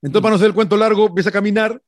[0.00, 1.82] Entonces, para no hacer el cuento largo, empieza a caminar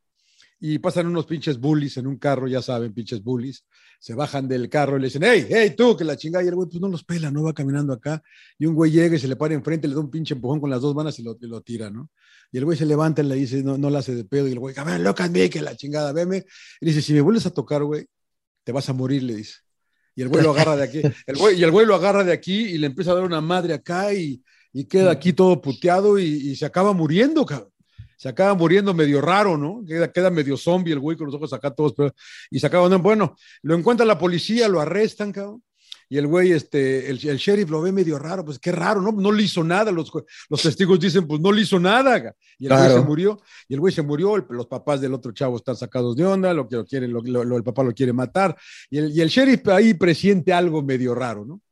[0.62, 3.64] y pasan unos pinches bullies en un carro, ya saben, pinches bullies.
[3.98, 6.44] Se bajan del carro y le dicen, hey, hey, tú, que la chingada.
[6.44, 8.22] Y el güey, pues no los pela, no va caminando acá.
[8.58, 10.68] Y un güey llega y se le para enfrente, le da un pinche empujón con
[10.68, 12.10] las dos manos y lo, y lo tira, ¿no?
[12.52, 14.48] Y el güey se levanta y le dice, no, no la hace de pedo.
[14.48, 16.44] Y el güey, ver, loca mí, que la chingada, veme.
[16.80, 18.06] Y le dice, si me vuelves a tocar, güey,
[18.62, 19.54] te vas a morir, le dice.
[20.14, 21.00] Y el güey lo agarra de aquí.
[21.26, 23.40] El güey, y el güey lo agarra de aquí y le empieza a dar una
[23.40, 24.42] madre acá y,
[24.74, 27.69] y queda aquí todo puteado y, y se acaba muriendo, cabrón.
[28.20, 29.82] Se acaba muriendo medio raro, ¿no?
[29.88, 32.12] Queda, queda medio zombie el güey con los ojos acá todos, pero,
[32.50, 35.62] y se acaba, no, bueno, lo encuentra la policía, lo arrestan, cabrón.
[36.06, 39.10] Y el güey, este, el, el sheriff lo ve medio raro, pues qué raro, ¿no?
[39.12, 39.90] No le hizo nada.
[39.90, 40.12] Los,
[40.50, 42.34] los testigos dicen, pues no le hizo nada.
[42.58, 43.40] Y el güey se murió.
[43.68, 44.36] Y el güey se murió.
[44.36, 46.52] el- los papás del otro chavo están sacados de onda.
[46.52, 48.54] Lo que lo quieren, lo, el papá lo quiere matar.
[48.90, 51.62] Y el, y el sheriff ahí presiente algo medio raro, ¿no?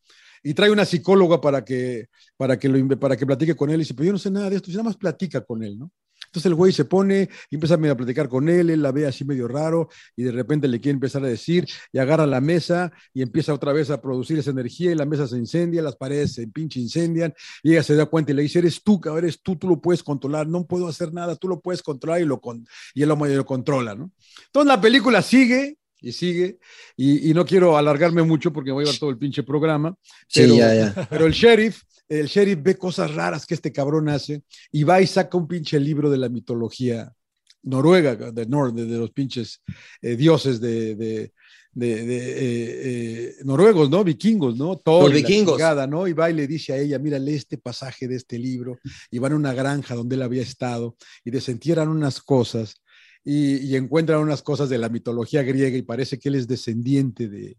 [0.42, 2.06] Y trae una psicóloga para que,
[2.38, 3.76] para que, lo, para que platique con él.
[3.76, 4.70] Y dice, pero yo no sé nada de esto.
[4.70, 5.90] Y nada más platica con él, ¿no?
[6.38, 9.24] Entonces el güey se pone y empieza a platicar con él, él la ve así
[9.24, 13.22] medio raro y de repente le quiere empezar a decir y agarra la mesa y
[13.22, 16.46] empieza otra vez a producir esa energía y la mesa se incendia, las paredes se
[16.46, 17.34] pinche incendian
[17.64, 19.80] y ella se da cuenta y le dice, eres tú, cabrón, eres tú, tú lo
[19.80, 22.64] puedes controlar, no puedo hacer nada, tú lo puedes controlar y, lo con
[22.94, 24.12] y él lo, lo controla, ¿no?
[24.46, 26.58] Entonces la película sigue y sigue
[26.96, 29.94] y, y no quiero alargarme mucho porque me voy a llevar todo el pinche programa,
[30.28, 31.06] Sí, pero, ya, ya.
[31.10, 34.42] pero el sheriff el sheriff ve cosas raras que este cabrón hace
[34.72, 37.12] y va y saca un pinche libro de la mitología
[37.62, 39.62] noruega, de, de, los pinches
[40.00, 41.32] eh, dioses de, de,
[41.72, 44.02] de- de, eh, eh, noruegos, ¿no?
[44.02, 44.76] Vikingos, ¿no?
[44.78, 45.56] Thor Los vikingos.
[45.56, 46.08] chingada, ¿no?
[46.08, 48.78] Y va y le dice a ella, mira, lee este pasaje de este libro,
[49.10, 52.76] y van a una granja donde él había estado y desentierran unas cosas
[53.30, 57.28] y, y encuentran unas cosas de la mitología griega y parece que él es descendiente
[57.28, 57.56] de,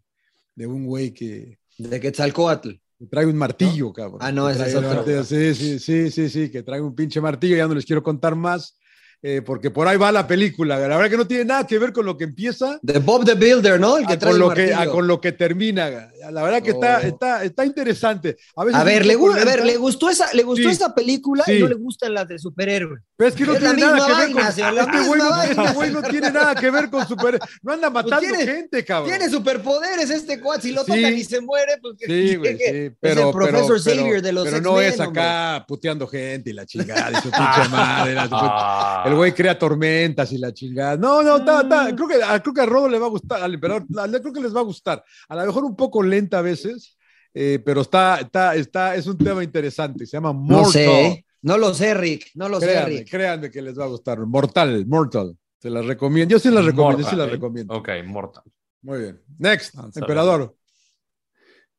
[0.55, 2.69] de un güey que, De Quetzalcoatl.
[2.97, 4.17] que trae un martillo, cabrón.
[4.21, 4.89] Ah, no, ese es otro.
[4.89, 8.01] martillo, Sí, sí, sí, sí, sí, que trae un pinche martillo, ya no les quiero
[8.01, 8.77] contar más,
[9.21, 10.79] eh, porque por ahí va la película.
[10.79, 12.79] La verdad que no tiene nada que ver con lo que empieza.
[12.81, 13.97] De Bob the Builder, ¿no?
[13.97, 14.91] El que a trae con, el lo que, a martillo.
[14.93, 16.09] con lo que termina.
[16.31, 17.05] La verdad que está, Oh.
[17.07, 18.37] está, está interesante.
[18.55, 20.73] A, veces A ver, le, a ver, ¿le gustó esa, le gustó Sí.
[20.75, 21.53] esa película Sí.
[21.57, 23.01] y no le gustan las de superhéroes?
[23.19, 24.41] Pero es que no Es tiene nada que ver con.
[24.47, 27.37] este güey no, este güey no tiene nada que ver con super.
[27.61, 29.09] No anda matando tiene- gente, cabrón.
[29.09, 30.93] Tiene superpoderes este cuad, si lo Sí.
[30.93, 34.45] tocan y se muere, pues Sí, güey, sí, es pero, el profesor Xavier de los
[34.45, 38.13] pero no es acá puteando gente y la chingada, y su pinche madre.
[38.15, 40.95] la- el güey crea tormentas y la chingada.
[40.95, 43.43] No, no, está, está- creo, que, a- creo que a Rodo le va a gustar,
[43.43, 43.83] al emperador,
[44.21, 45.03] creo que les va a gustar.
[45.27, 46.97] A lo mejor un poco lenta a veces,
[47.33, 50.71] eh, pero está, está, está, es un tema interesante, se llama No Mortal.
[50.71, 51.25] sé, ¿eh?
[51.41, 53.09] No lo sé, Rick, no lo sé, Rick.
[53.09, 54.19] créanme que les va a gustar.
[54.19, 55.35] Mortal, Mortal.
[55.61, 56.31] Se las recomiendo.
[56.31, 57.31] Yo sí las recomiendo, yo sí las ¿eh?
[57.31, 57.73] recomiendo.
[57.75, 58.43] Ok, mortal.
[58.81, 59.21] Muy bien.
[59.37, 60.55] Next, Vamos emperador.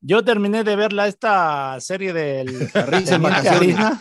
[0.02, 3.56] Yo terminé de ver la, esta serie del La risa en vacaciones.
[3.56, 4.00] Harina.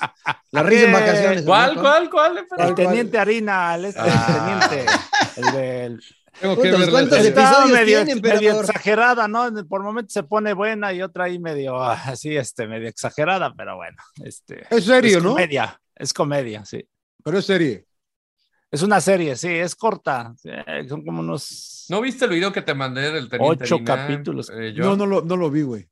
[0.51, 1.41] La risa en Eh, vacaciones.
[1.43, 2.45] ¿Cuál, cuál, cuál?
[2.57, 4.67] El Teniente Harina, el este, Ah.
[4.69, 4.91] teniente.
[5.37, 6.03] El del.
[6.39, 9.67] Tengo que ¿Cuántos- ver la cuántos episodios medio, tiene, medio exagerada, ¿no?
[9.67, 13.75] Por momentos se pone buena y otra ahí medio ah, así, este, medio exagerada, pero
[13.77, 13.97] bueno.
[14.23, 15.31] Este, Es serio, es ¿no?
[15.31, 16.87] comedia, es comedia, sí.
[17.23, 17.85] Pero es serie.
[18.71, 20.35] Es una serie, sí, es corta.
[20.87, 21.85] son como unos.
[21.89, 24.51] ¿No viste el video que te mandé del teniente Ocho Harina, capítulos.
[24.51, 24.97] eh, No, John?
[24.99, 25.89] no lo, no lo vi, güey.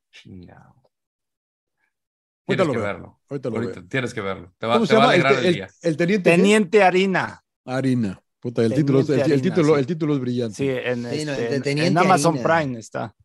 [2.49, 2.87] Ahorita Tienes lo que veo.
[2.87, 3.19] verlo.
[3.29, 3.89] Ahorita lo Ahorita veo.
[3.89, 4.53] tienes que verlo.
[4.57, 5.15] Te va, ¿Cómo te se va a llama?
[5.15, 5.67] El, alegrar el, el- día.
[5.81, 6.29] el teniente.
[6.31, 7.43] Teniente Harina.
[7.65, 8.21] Harina.
[8.39, 9.79] Puta, el Teniente título, el, título, sí.
[9.79, 10.55] el título es brillante.
[10.55, 12.59] Sí, en, Sí, no, este, de en- Teniente en Amazon Harina.
[12.59, 13.15] Prime está.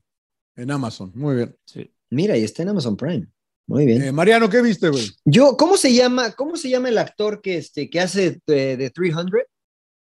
[0.57, 1.13] En Amazon.
[1.15, 1.57] Muy bien.
[1.65, 1.93] Sí.
[2.11, 3.27] Mira, y está en Amazon Prime.
[3.67, 4.03] Muy bien.
[4.03, 5.05] Eh, Mariano, ¿qué viste, güey?
[5.25, 8.91] Yo, ¿cómo se llama, cómo se llama el actor que, este, que hace eh, de
[8.91, 9.41] 300?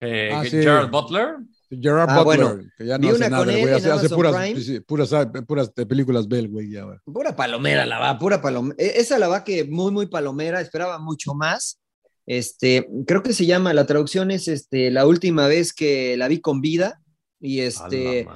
[0.00, 0.42] Eh, Ah.
[0.44, 1.36] Gerald Butler.
[1.70, 4.34] Gerard Ah, Butler, bueno, que ya vi no hace una nada, güey, hace, hace puras,
[4.34, 4.60] Prime.
[4.60, 5.10] sí, puras,
[5.46, 6.98] puras de películas Bell, güey, ya, güey.
[7.04, 8.74] Pura palomera la va, pura palomera.
[8.78, 11.78] Esa la va que muy, muy palomera, esperaba mucho más.
[12.26, 16.40] Este, creo que se llama, la traducción es este, la última vez que la vi
[16.40, 17.00] con vida.
[17.40, 18.26] Y este,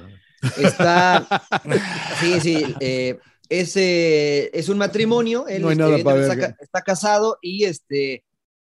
[0.57, 1.27] está,
[2.19, 3.17] sí, sí, eh,
[3.49, 7.65] es, eh, es un matrimonio, él No hay este, nada está, ca- está casado y
[7.65, 8.23] este,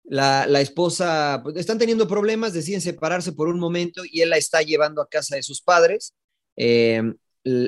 [0.03, 4.37] la, la esposa, pues, están teniendo problemas, deciden separarse por un momento y él la
[4.37, 6.13] está llevando a casa de sus padres.
[6.57, 7.01] Eh,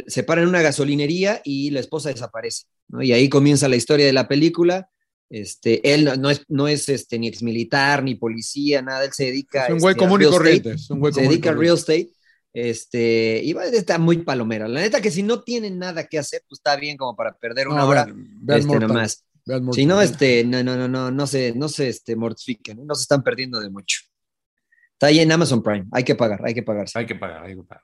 [0.08, 2.66] se paran en una gasolinería y la esposa desaparece.
[2.90, 3.02] ¿no?
[3.04, 4.90] Y ahí comienza la historia de la película.
[5.30, 9.26] Este, él no, no es, no es este, ni exmilitar, ni policía, nada, él se
[9.26, 10.76] dedica Es un güey este, común y real corriente, estate.
[10.84, 11.66] es un güey se común y dedica corriente.
[11.66, 12.18] real estate.
[12.54, 14.68] Este, y va, está muy palomera.
[14.68, 17.68] La neta que si no tienen nada que hacer, pues está bien como para perder
[17.68, 18.06] una No, hora.
[18.06, 19.24] vean- vean este, nomás.
[19.74, 22.84] Si no, este, no, no, no, no, no se, no se este, mortifiquen, ¿eh?
[22.86, 24.00] no se están perdiendo de mucho.
[24.94, 26.98] Está ahí en Amazon Prime, hay que pagar, hay que pagarse.
[26.98, 27.84] Hay que pagar, hay que pagar.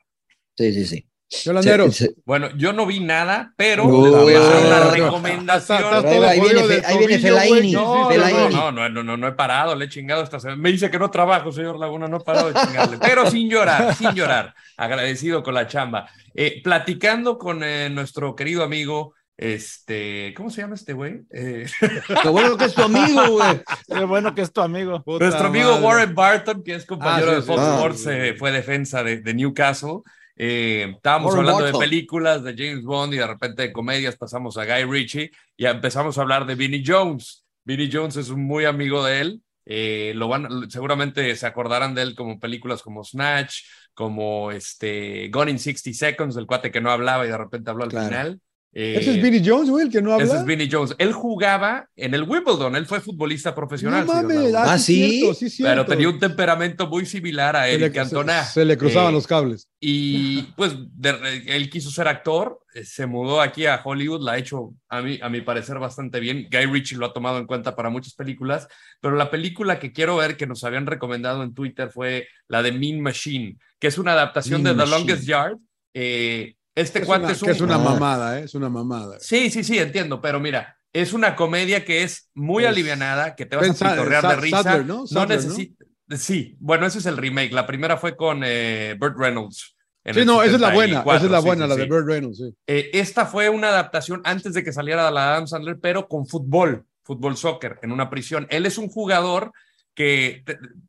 [0.57, 1.09] Sí, sí, sí.
[1.45, 1.95] Yolanderos.
[1.95, 5.83] Se- se- Bueno, yo no vi nada, pero les voy a hacer una recomendación.
[6.05, 7.49] Ahí viene jodido Fe- del ahí viene tobillo, güey.
[7.49, 7.61] Fellaini.
[7.61, 10.23] Sí, sí, No, sí, no, no, no, no, no, no he parado, le he chingado
[10.23, 10.61] esta semana.
[10.61, 13.95] Me dice que no trabajo, señor Laguna, no he parado de chingarle, pero sin llorar,
[13.95, 16.09] sin llorar, agradecido con la chamba.
[16.35, 21.21] Eh, platicando con eh, nuestro querido amigo, este, ¿cómo se llama este güey?
[21.31, 21.65] Eh,
[22.23, 23.61] Qué bueno que es tu amigo, güey.
[23.87, 25.01] Qué bueno que es tu amigo.
[25.03, 25.85] Puta nuestro amigo madre.
[25.85, 27.69] Warren Barton, que es compañero Ah, sí, de sí, Fox sí.
[27.71, 29.99] Sports, eh, fue defensa de, de Newcastle.
[30.35, 34.57] Eh, estábamos Warren hablando de películas de James Bond y de repente de comedias pasamos
[34.57, 37.45] a Guy Ritchie y empezamos a hablar de Vinnie Jones.
[37.63, 39.41] Vinnie Jones es un muy amigo de él.
[39.65, 43.61] Eh, lo van, seguramente se acordarán de él como películas como Snatch,
[43.93, 47.85] como este Gone in 60 Seconds, el cuate que no hablaba y de repente habló
[47.85, 48.07] al Claro.
[48.07, 48.41] final.
[48.75, 50.25] Eh, Ese es Billy Jones, güey, el que no habla.
[50.25, 50.95] ese es Vinnie Jones.
[50.97, 54.03] Él jugaba en el Wimbledon, él fue futbolista profesional.
[54.03, 54.63] No mames, Laguna.
[54.73, 55.09] Ah, sí, ¿sí?
[55.19, 55.71] cierto, sí, cierto.
[55.71, 58.43] pero tenía un temperamento muy similar a Eric Cantona.
[58.43, 59.69] se, se le cruzaban Eh, los cables.
[59.79, 64.37] Y pues de- él quiso ser actor, eh, se mudó aquí a Hollywood, la ha
[64.39, 66.47] hecho a mí, a mi parecer bastante bien.
[66.51, 68.67] Guy Ritchie lo ha tomado en cuenta para muchas películas,
[69.01, 72.71] pero la película que quiero ver que nos habían recomendado en Twitter fue la de
[72.71, 74.97] Mean Machine, que es una adaptación Mean de The Machine.
[75.09, 75.57] Longest Yard.
[75.93, 77.45] Eh, este Es cuate una, es un...
[77.47, 78.43] que es una mamada, ¿eh?
[78.45, 79.17] Es una mamada.
[79.19, 83.55] Sí, sí, sí, entiendo, pero mira, es una comedia que es muy alivianada, que te
[83.55, 84.63] vas a Sa- pitorrear de Sa- risa.
[84.63, 85.07] Sadler, ¿no?
[85.07, 85.43] Sadler, ¿no?
[85.49, 85.85] necesita-
[86.17, 87.51] Sí, bueno, ese es el remake.
[87.53, 89.75] La primera fue con eh, Burt Reynolds.
[90.05, 90.97] Sí, no, esa es la buena.
[91.01, 91.81] 74, Esa es la buena, sí, la sí.
[91.81, 92.55] de Burt Reynolds, sí.
[92.67, 96.85] Eh, esta fue una adaptación antes de que saliera la Adam Sandler, pero con fútbol,
[97.03, 98.45] fútbol soccer, en una prisión.
[98.49, 99.53] Él es un jugador
[99.93, 100.43] que,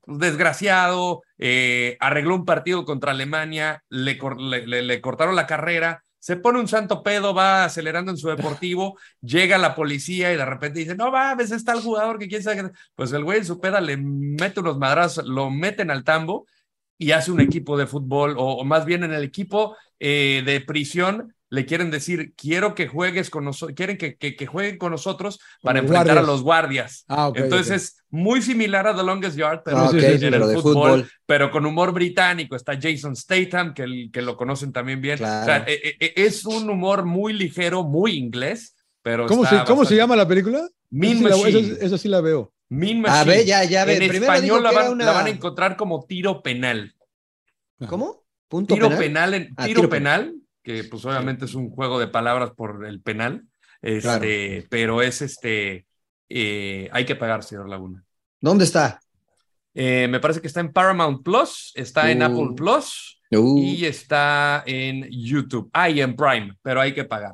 [0.07, 6.37] desgraciado, eh, arregló un partido contra Alemania, le, le- le- le cortaron la carrera, se
[6.37, 10.81] pone un santo pedo, va acelerando en su deportivo, llega la policía y de repente
[10.81, 12.63] dice, no mames, está el jugador que quién sabe.
[12.63, 12.71] qué".
[12.95, 16.47] Pues el güey en su peda le mete unos madrazos, lo meten al tambo
[16.99, 20.61] y hace un equipo de fútbol, o, o más bien en el equipo eh, de
[20.61, 24.91] prisión, le quieren decir, quiero que juegues con nosotros, quieren que, que, que jueguen con
[24.93, 26.19] nosotros para los enfrentar guardias.
[26.19, 27.05] a los guardias.
[27.09, 28.04] Ah, Entonces.
[28.15, 29.99] Muy similar a The Longest Yard, pero Ah, en
[30.35, 31.11] el fútbol, fútbol.
[31.27, 32.55] pero con humor británico.
[32.55, 35.19] Está Jason Statham, que, el- que lo conocen también bien.
[35.19, 35.43] Claro.
[35.43, 39.85] O sea, eh, eh, es un humor muy ligero, muy inglés, pero ¿Cómo, se, ¿Cómo
[39.85, 40.69] se llama la película?
[40.91, 41.73] Mean esa, sí la, Machine.
[41.75, 42.53] esa- esa sí la veo.
[42.69, 43.37] Mean A Machine.
[43.37, 43.93] ver, ya, ya, ve.
[43.95, 46.95] En Primero español la van, una- la van a encontrar como tiro penal.
[47.89, 48.25] ¿Cómo?
[48.49, 49.03] ¿Punto Tiro penal?
[49.03, 52.87] penal, en, Ah, tiro, tiro penal, que pues obviamente es un juego de palabras por
[52.87, 53.43] el penal,
[53.83, 54.67] este, Claro.
[54.71, 55.87] pero es este,
[56.29, 58.05] eh, hay que pagar, señor Laguna.
[58.41, 59.01] ¿Dónde está?
[59.75, 62.25] Eh, me parece que está en Paramount Plus, está en Uh.
[62.27, 65.69] Apple Plus Uh, y está en YouTube.
[65.73, 67.33] Ah, y en Prime, pero hay que pagar.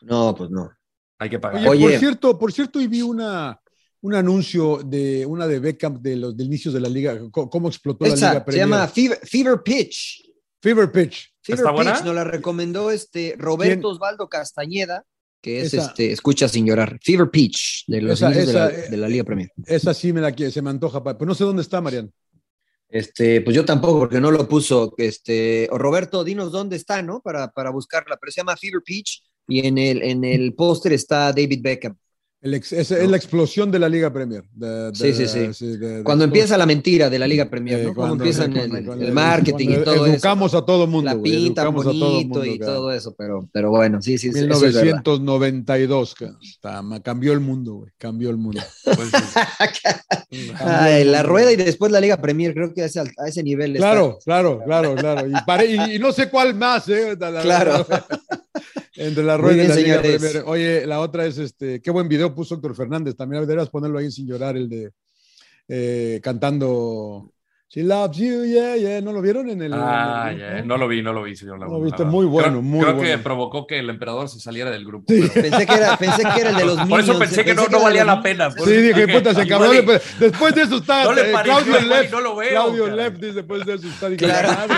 [0.00, 0.70] no, pues no.
[1.18, 1.60] Hay que pagar.
[1.68, 1.90] Oye, Oye.
[1.90, 3.60] por cierto, por cierto, y vi una,
[4.00, 8.06] un anuncio de una de Beckham de los de inicios de la liga, cómo explotó
[8.06, 8.66] la liga se Premier.
[8.66, 10.22] llama Fever, Fever Pitch.
[10.62, 11.34] Fever Pitch.
[11.42, 12.00] Fever ¿Está buena?
[12.00, 13.84] Nos la recomendó este Roberto ¿Quién?
[13.84, 15.04] Osvaldo Castañeda,
[15.44, 16.98] que es Esa- este, escucha sin llorar.
[17.02, 19.50] Fever Pitch, de los Esa- de, la, eh, de la Liga Premier.
[19.66, 22.08] Esa sí me la quiere, se me antoja, pero no sé dónde está, Mariano.
[22.88, 24.94] Este, pues yo tampoco, porque no lo puso.
[24.96, 27.20] Este, o Roberto, dinos dónde está, ¿no?
[27.20, 31.30] Para, para buscarla, pero se llama Fever Pitch y en el, en el póster está
[31.32, 31.94] David Beckham.
[32.44, 34.44] El ex- es, es la explosión de la Liga Premier.
[34.52, 35.66] de- de- Sí, sí, sí.
[35.66, 37.94] de- de- Cuando empieza la mentira de la Liga Premier, eh, ¿no?
[37.94, 40.14] Cuando, cuando- empiezan el, el marketing y todo eso.
[40.14, 41.10] Educamos a todo mundo.
[41.14, 44.30] La pinta educamos a todo bonito mundo, y todo eso, pero, pero bueno, sí, sí,
[44.30, 44.82] sí, eso es verdad.
[44.82, 46.38] 1992, cabrón.
[46.42, 47.90] Está- ma- cambió el mundo, güey.
[47.96, 48.60] Cambió el mundo.
[48.84, 49.10] Pues,
[50.60, 53.76] Ay, la rueda y después la Liga Premier, creo que a ese, a ese nivel
[53.76, 53.90] está.
[53.90, 55.26] Claro, claro, claro, claro.
[55.28, 57.16] Y, pare- y- y no sé cuál más, ¿eh?
[57.18, 57.86] La- la- Claro.
[58.96, 60.00] Entre la rueda y la Liga.
[60.00, 60.42] Premier.
[60.46, 63.16] Oye, la otra es este, qué buen video puso Héctor Fernández.
[63.16, 64.92] También deberías ponerlo ahí sin llorar, el de
[65.68, 67.33] eh, cantando
[67.74, 69.00] She loves you, yeah, yeah.
[69.00, 69.72] ¿No lo vieron en el.?
[69.74, 71.78] Ah, en el- ya, no lo vi, no lo vi, señor No Laguna.
[71.80, 73.22] lo viste, muy bueno, Creo- muy Creo que bueno.
[73.24, 75.12] provocó que el emperador se saliera del grupo.
[75.12, 75.28] Sí.
[75.34, 77.66] pero- Pensé que era, pensé que era el de los Por eso pensé que no,
[77.66, 78.48] no valía la pena.
[78.50, 79.72] por Sí, dije, puta, se acabó.
[79.72, 81.02] y- Después, después de eso está.
[81.02, 82.10] No le eh, pareció, Claudio Lev.
[82.12, 82.86] no lo veo, Claudio.
[82.94, 84.08] Lev, dice, después de eso está.
[84.08, 84.48] Dije, Claro.
[84.50, 84.74] la madre.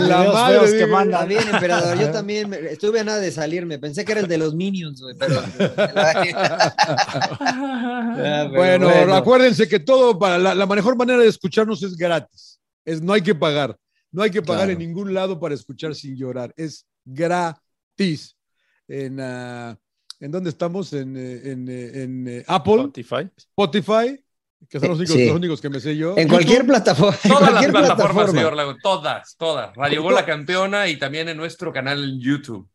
[0.00, 1.30] La madre, que mandan.
[1.30, 1.98] Está bien, emperador.
[1.98, 3.78] Yo también me- estuve a nada de salirme.
[3.78, 5.14] Pensé que era el de los Minions, güey.
[5.16, 5.42] Pero...
[7.48, 12.60] Ah, pero Bueno, acuérdense que todo para la, la mejor manera de escucharnos es gratis.
[12.84, 13.76] Es, no hay que pagar.
[14.12, 14.72] No hay que pagar Claro.
[14.72, 16.52] en ningún lado para escuchar sin llorar.
[16.56, 18.36] Es gratis.
[18.88, 19.76] En, ah,
[20.20, 20.92] ¿en dónde estamos?
[20.92, 23.28] En, eh, en, eh, en, eh, Apple, Spotify.
[23.36, 24.24] Spotify,
[24.68, 25.26] que son los Eh, únicos, sí.
[25.26, 26.14] los únicos que me sé yo.
[26.16, 27.18] En cualquier YouTube, plataforma.
[27.24, 28.26] en Todas las plataformas, plataforma.
[28.32, 28.78] señor Laguna.
[28.82, 29.76] Todas, todas.
[29.76, 32.68] Radio Gol la campeona y también en nuestro canal en YouTube.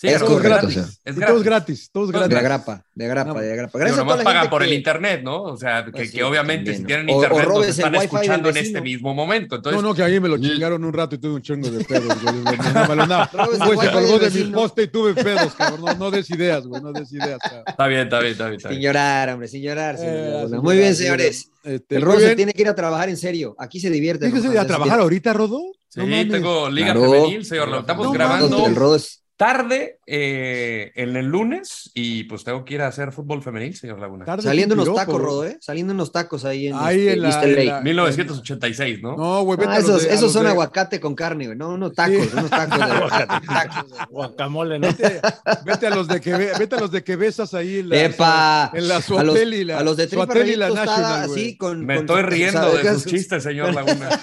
[0.00, 0.76] Sí, Es pero correcto, gratis.
[0.78, 1.44] o todo es gratis.
[1.44, 1.90] gratis.
[1.92, 2.36] Todo es Todo es De gratis.
[2.38, 3.68] agrapa, de agrapa, de agrapa.
[3.72, 5.42] Digo, Gracias toda nomás pagan por el que- internet, ¿no?
[5.42, 6.86] O sea, que, Pues sí, que obviamente también, si ¿no?
[6.86, 9.56] tienen O- o internet nos el están escuchando en este mismo momento.
[9.56, 11.68] Entonces, no, no, que a mí me lo chingaron un rato y tuve un chingo
[11.70, 12.16] de pedos.
[12.22, 15.54] No, no, no, no, Un el güey se colgó de mi poste y tuve pedos,
[15.54, 15.82] cabrón.
[15.84, 16.80] No, no des ideas, güey.
[16.80, 17.64] No des ideas, cabrón.
[17.66, 18.56] está bien, está bien, está bien.
[18.56, 18.88] está Sin bien.
[18.88, 19.96] llorar, hombre, sin llorar.
[19.98, 21.50] Eh, sin Muy bien, llorar, señores.
[21.62, 23.54] Este, El Rodo tiene que ir a trabajar en serio.
[23.58, 24.24] Aquí se divierte.
[24.30, 25.60] ¿Tienes que ir a trabajar ahorita, Rodo?
[25.90, 26.94] Sí, No tengo Liga.
[26.94, 27.68] Femenil, señor.
[27.68, 28.66] Lo estamos No grabando.
[28.66, 33.10] El Rodo es tarde eh, en el lunes y pues tengo que ir a hacer
[33.10, 34.26] fútbol femenil, señor Laguna.
[34.26, 35.18] Tarde Saliendo unos piropo, tacos.
[35.18, 35.56] Rodo, ¿eh?
[35.62, 37.64] Saliendo unos tacos ahí en, Ahí este, en la- en LA.
[37.76, 39.16] la- 1986, ¿no?
[39.16, 41.46] No, güey, vete Ah, a los esos, de- esos los son de- aguacate con carne,
[41.46, 41.56] güey.
[41.56, 42.30] No, unos tacos, Sí.
[42.34, 43.46] unos tacos de aguacate.
[43.46, 43.90] tacos.
[44.10, 44.88] Guacamole, ¿no?
[44.88, 45.20] Vete,
[45.64, 47.96] vete a los de que ve- vete a los de que besas ahí en la,
[48.04, 48.70] ¡Epa!
[48.74, 51.40] en la los, Suatel y la a los de tripa Suatel y la National, güey.
[51.40, 51.86] así con...
[51.86, 52.84] Me con- estoy riendo ¿sabes?
[52.84, 54.10] de sus chistes, señor Laguna.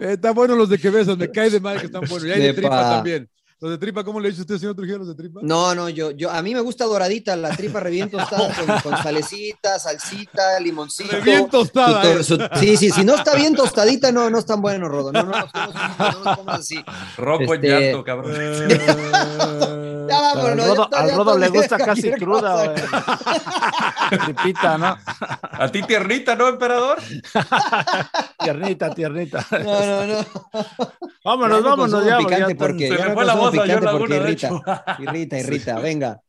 [0.00, 2.24] Eh, Están buenos los de que besas, me cae de madre que están buenos.
[2.24, 3.28] Y hay de tripa también.
[3.60, 5.40] Los de tripa, ¿cómo le dice usted, señor Trujillo, los de tripa?
[5.42, 9.02] No, no, yo, yo, a mí me gusta doradita, la tripa reviento tostada con, con
[9.02, 11.10] salecita, salsita, limoncito.
[11.10, 12.48] Re bien tostada, Su eh.
[12.60, 15.10] sí, sí, si no está bien tostadita, no, no es tan bueno, Rodo.
[15.10, 15.46] No, no, no
[17.56, 18.32] en Este- llanto, cabrón.
[18.36, 22.74] Eh, Ya vámonos, Al ya Rodo, está, al Rodo le gusta casi cruda.
[24.24, 24.96] Tripita, ¿no?
[25.52, 26.98] A ti tiernita, ¿no, emperador?
[28.38, 29.44] Tiernita, tiernita.
[29.50, 30.26] No, no, no.
[31.24, 32.18] Vámonos, Ya no vámonos ya.
[32.18, 34.50] picante ya porque Se ya no fue la voz a porque irrita.
[34.98, 36.20] Irrita, irrita, venga.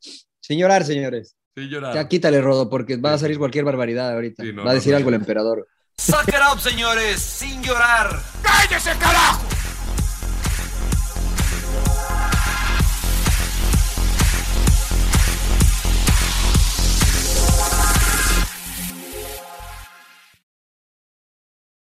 [0.42, 1.36] Sin llorar, señores.
[1.56, 1.94] Sí, llorar.
[1.94, 4.44] Ya quítale, Rodo, porque va a salir cualquier barbaridad ahorita.
[4.44, 5.16] Sí, no, va a no, decir no, algo no.
[5.16, 5.68] el emperador.
[5.98, 8.20] Suck it up, señores, sin llorar.
[8.42, 9.59] ¡Cállese, carajo!